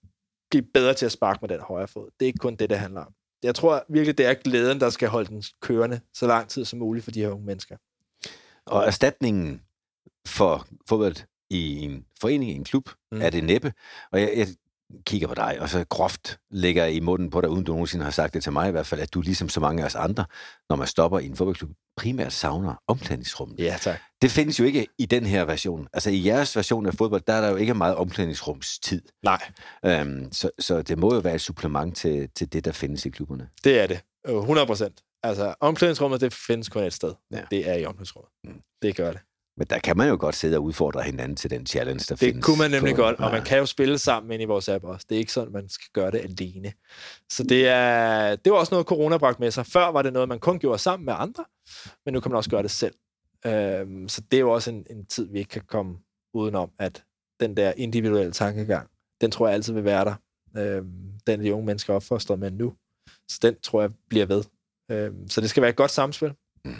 [0.50, 2.10] blive bedre til at sparke med den højre fod.
[2.20, 3.12] Det er ikke kun det, det handler om.
[3.42, 6.78] Jeg tror virkelig, det er glæden, der skal holde den kørende så lang tid som
[6.78, 7.76] muligt for de her unge mennesker.
[8.66, 9.62] Og erstatningen
[10.28, 11.16] for fodbold
[11.50, 13.20] i en forening, i en klub, mm.
[13.22, 13.72] er det næppe.
[14.12, 14.48] Og jeg, jeg
[15.06, 18.12] kigger på dig, og så groft lægger i munden på dig, uden du nogensinde har
[18.12, 20.24] sagt det til mig i hvert fald, at du ligesom så mange af os andre,
[20.68, 23.58] når man stopper i en fodboldklub, primært savner omklædningsrummet.
[23.58, 24.00] Ja, tak.
[24.22, 25.88] Det findes jo ikke i den her version.
[25.92, 29.02] Altså i jeres version af fodbold, der er der jo ikke meget omklædningsrumstid.
[29.22, 29.42] Nej.
[29.84, 33.10] Øhm, så, så det må jo være et supplement til, til det, der findes i
[33.10, 33.48] klubberne.
[33.64, 34.00] Det er det.
[34.28, 35.02] 100 procent.
[35.22, 37.14] Altså, omklædningsrummet, det findes kun et sted.
[37.32, 37.40] Ja.
[37.50, 38.30] Det er i omklædningsrummet.
[38.44, 38.60] Mm.
[38.82, 39.20] Det gør det.
[39.58, 42.18] Men der kan man jo godt sidde og udfordre hinanden til den challenge, der det
[42.18, 42.34] findes.
[42.34, 44.68] Det kunne man nemlig på, godt, og man kan jo spille sammen ind i vores
[44.68, 45.06] app også.
[45.08, 46.72] Det er ikke sådan, man skal gøre det alene.
[47.30, 49.66] Så det er, det var også noget, corona bragte med sig.
[49.66, 51.44] Før var det noget, man kun gjorde sammen med andre,
[52.04, 52.94] men nu kan man også gøre det selv.
[53.46, 55.98] Øhm, så det er jo også en, en tid, vi ikke kan komme
[56.34, 57.04] udenom, at
[57.40, 58.88] den der individuelle tankegang,
[59.20, 60.14] den tror jeg altid vil være der.
[60.56, 62.74] Øhm, den de unge mennesker er opfostret med nu.
[63.28, 64.44] Så den tror jeg bliver ved.
[64.90, 66.32] Øhm, så det skal være et godt samspil.
[66.64, 66.74] Mm.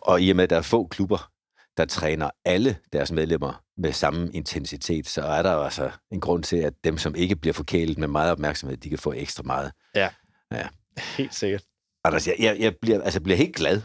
[0.00, 1.30] Og i og med, at der er få klubber,
[1.76, 6.42] der træner alle deres medlemmer med samme intensitet, så er der jo altså en grund
[6.42, 9.72] til, at dem, som ikke bliver forkælet med meget opmærksomhed, de kan få ekstra meget.
[9.94, 10.08] Ja,
[10.52, 10.68] ja.
[11.16, 11.62] helt sikkert.
[12.06, 13.80] Anders, jeg, jeg, jeg, bliver, altså, bliver helt glad,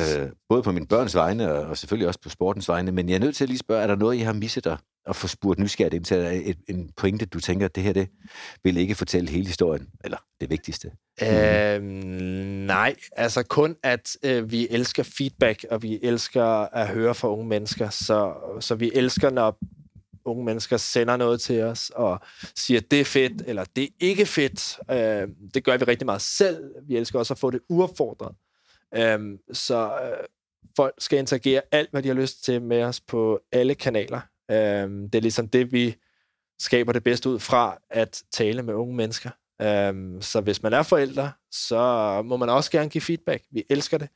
[0.00, 3.14] øh, både på mine børns vegne, og, og selvfølgelig også på sportens vegne, men jeg
[3.14, 5.28] er nødt til at lige spørge, er der noget, I har misset der, at få
[5.28, 8.08] spurgt nysgerrigt ind til et, en pointe, du tænker, at det her det
[8.64, 10.90] vil ikke fortælle hele historien, eller det vigtigste?
[11.22, 11.82] Øh,
[12.66, 16.44] nej, altså kun, at øh, vi elsker feedback, og vi elsker
[16.76, 19.58] at høre fra unge mennesker, så, så vi elsker, når
[20.24, 22.20] unge mennesker sender noget til os og
[22.56, 24.78] siger, det er fedt, eller det er ikke fedt.
[24.90, 26.64] Øh, det gør vi rigtig meget selv.
[26.82, 28.34] Vi elsker også at få det uopfordret.
[28.94, 30.24] Øh, så øh,
[30.76, 34.20] folk skal interagere alt, hvad de har lyst til med os på alle kanaler.
[34.50, 35.96] Øh, det er ligesom det, vi
[36.60, 39.30] skaber det bedste ud fra at tale med unge mennesker.
[39.62, 43.44] Øh, så hvis man er forældre, så må man også gerne give feedback.
[43.50, 44.08] Vi elsker det.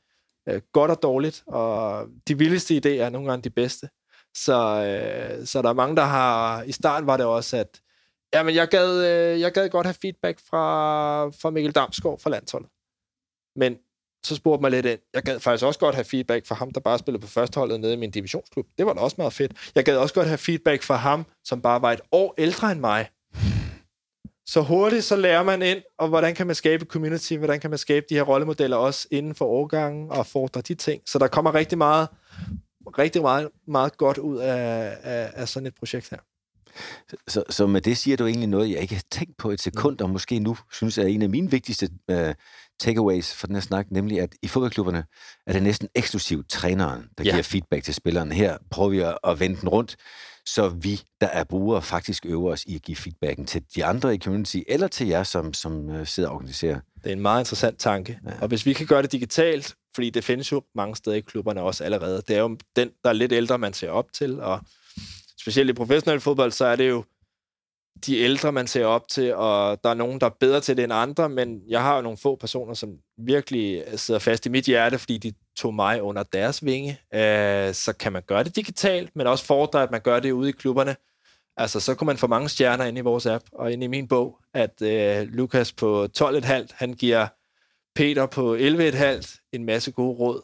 [0.49, 3.89] Øh, godt og dårligt, og de vildeste idéer er nogle gange de bedste.
[4.35, 4.53] Så,
[4.85, 6.63] øh, så der er mange, der har...
[6.63, 7.81] I starten var det også, at
[8.33, 12.69] jamen, jeg, gad, øh, jeg gad godt have feedback fra, fra Mikkel Damsgaard fra landsholdet.
[13.55, 13.77] Men
[14.25, 14.99] så spurgte mig lidt ind.
[15.13, 17.93] Jeg gad faktisk også godt have feedback fra ham, der bare spillede på førsteholdet nede
[17.93, 18.65] i min divisionsklub.
[18.77, 19.71] Det var da også meget fedt.
[19.75, 22.79] Jeg gad også godt have feedback fra ham, som bare var et år ældre end
[22.79, 23.09] mig.
[24.47, 27.79] Så hurtigt så lærer man ind, og hvordan kan man skabe community, hvordan kan man
[27.79, 31.01] skabe de her rollemodeller også inden for årgangen og fordre de ting.
[31.05, 32.07] Så der kommer rigtig meget,
[32.97, 36.17] rigtig meget, meget godt ud af, af, af sådan et projekt her.
[37.27, 40.01] Så, så med det siger du egentlig noget, jeg ikke har tænkt på et sekund,
[40.01, 42.17] og måske nu synes jeg er en af mine vigtigste uh,
[42.79, 45.05] takeaways for den her snak, nemlig at i fodboldklubberne
[45.47, 47.31] er det næsten eksklusivt træneren, der ja.
[47.31, 48.31] giver feedback til spilleren.
[48.31, 49.95] Her prøver vi at vende den rundt,
[50.45, 54.15] så vi, der er brugere, faktisk øver os i at give feedbacken til de andre
[54.15, 56.79] i community, eller til jer, som, som uh, sidder og organiserer.
[57.03, 58.19] Det er en meget interessant tanke.
[58.25, 58.31] Ja.
[58.41, 61.61] Og hvis vi kan gøre det digitalt, fordi det findes jo mange steder i klubberne
[61.61, 64.59] også allerede, det er jo den, der er lidt ældre, man ser op til, og
[65.41, 67.03] specielt i professionel fodbold, så er det jo
[68.05, 70.83] de ældre, man ser op til, og der er nogen, der er bedre til det
[70.83, 74.65] end andre, men jeg har jo nogle få personer, som virkelig sidder fast i mit
[74.65, 76.99] hjerte, fordi de tog mig under deres vinge.
[77.13, 80.49] Øh, så kan man gøre det digitalt, men også fordre, at man gør det ude
[80.49, 80.95] i klubberne.
[81.57, 84.07] Altså, så kunne man få mange stjerner ind i vores app, og ind i min
[84.07, 87.27] bog, at øh, Lukas på 12,5, han giver
[87.95, 90.41] Peter på 11,5 en masse gode råd.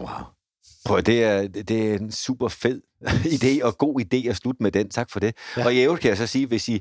[0.00, 0.34] Wow.
[0.84, 2.82] Prøv, det er, det er en super fed
[3.36, 4.88] idé og god idé at slutte med den.
[4.88, 5.36] Tak for det.
[5.56, 5.64] Ja.
[5.64, 6.80] Og i øvrigt kan jeg så sige, hvis I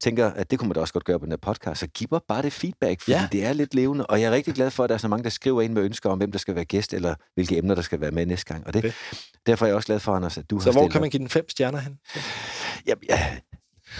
[0.00, 2.08] tænker, at det kunne man da også godt gøre på den her podcast, så giv
[2.28, 3.28] bare det feedback, fordi ja.
[3.32, 4.06] det er lidt levende.
[4.06, 5.82] Og jeg er rigtig glad for, at der er så mange, der skriver ind med
[5.82, 8.52] ønsker om, hvem der skal være gæst, eller hvilke emner, der skal være med næste
[8.52, 8.66] gang.
[8.66, 8.92] Og det, okay.
[9.46, 11.10] derfor er jeg også glad for, Anders, at du så har Så hvor kan man
[11.10, 11.98] give den fem stjerner hen?
[12.86, 13.36] Ja, ja,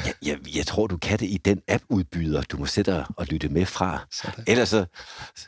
[0.05, 3.49] jeg, jeg, jeg tror, du kan det i den app-udbyder, du må sætte og lytte
[3.49, 4.07] med fra.
[4.13, 4.45] Sådan.
[4.47, 4.85] Ellers så,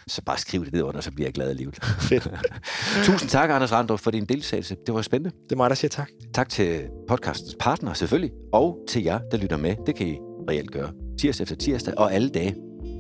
[0.06, 1.74] så bare skriv det ned under, så bliver jeg glad alligevel.
[2.00, 2.28] Fedt.
[3.06, 4.76] Tusind tak, Anders Randrup, for din deltagelse.
[4.86, 5.36] Det var spændende.
[5.44, 6.08] Det er mig, der siger tak.
[6.34, 9.76] Tak til podcastens partner, selvfølgelig, og til jer, der lytter med.
[9.86, 10.18] Det kan I
[10.50, 12.54] reelt gøre tirsdag efter tirsdag, og alle dage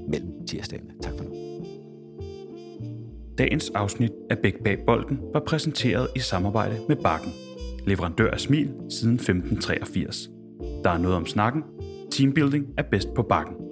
[0.08, 0.90] mellem tirsdagene.
[1.02, 1.30] Tak for nu.
[3.38, 7.32] Dagens afsnit af Bæk Bag Bolden var præsenteret i samarbejde med Bakken.
[7.86, 10.28] Leverandør af smil siden 1583.
[10.84, 11.62] Der er noget om snakken.
[12.10, 13.67] Teambuilding er bedst på bakken.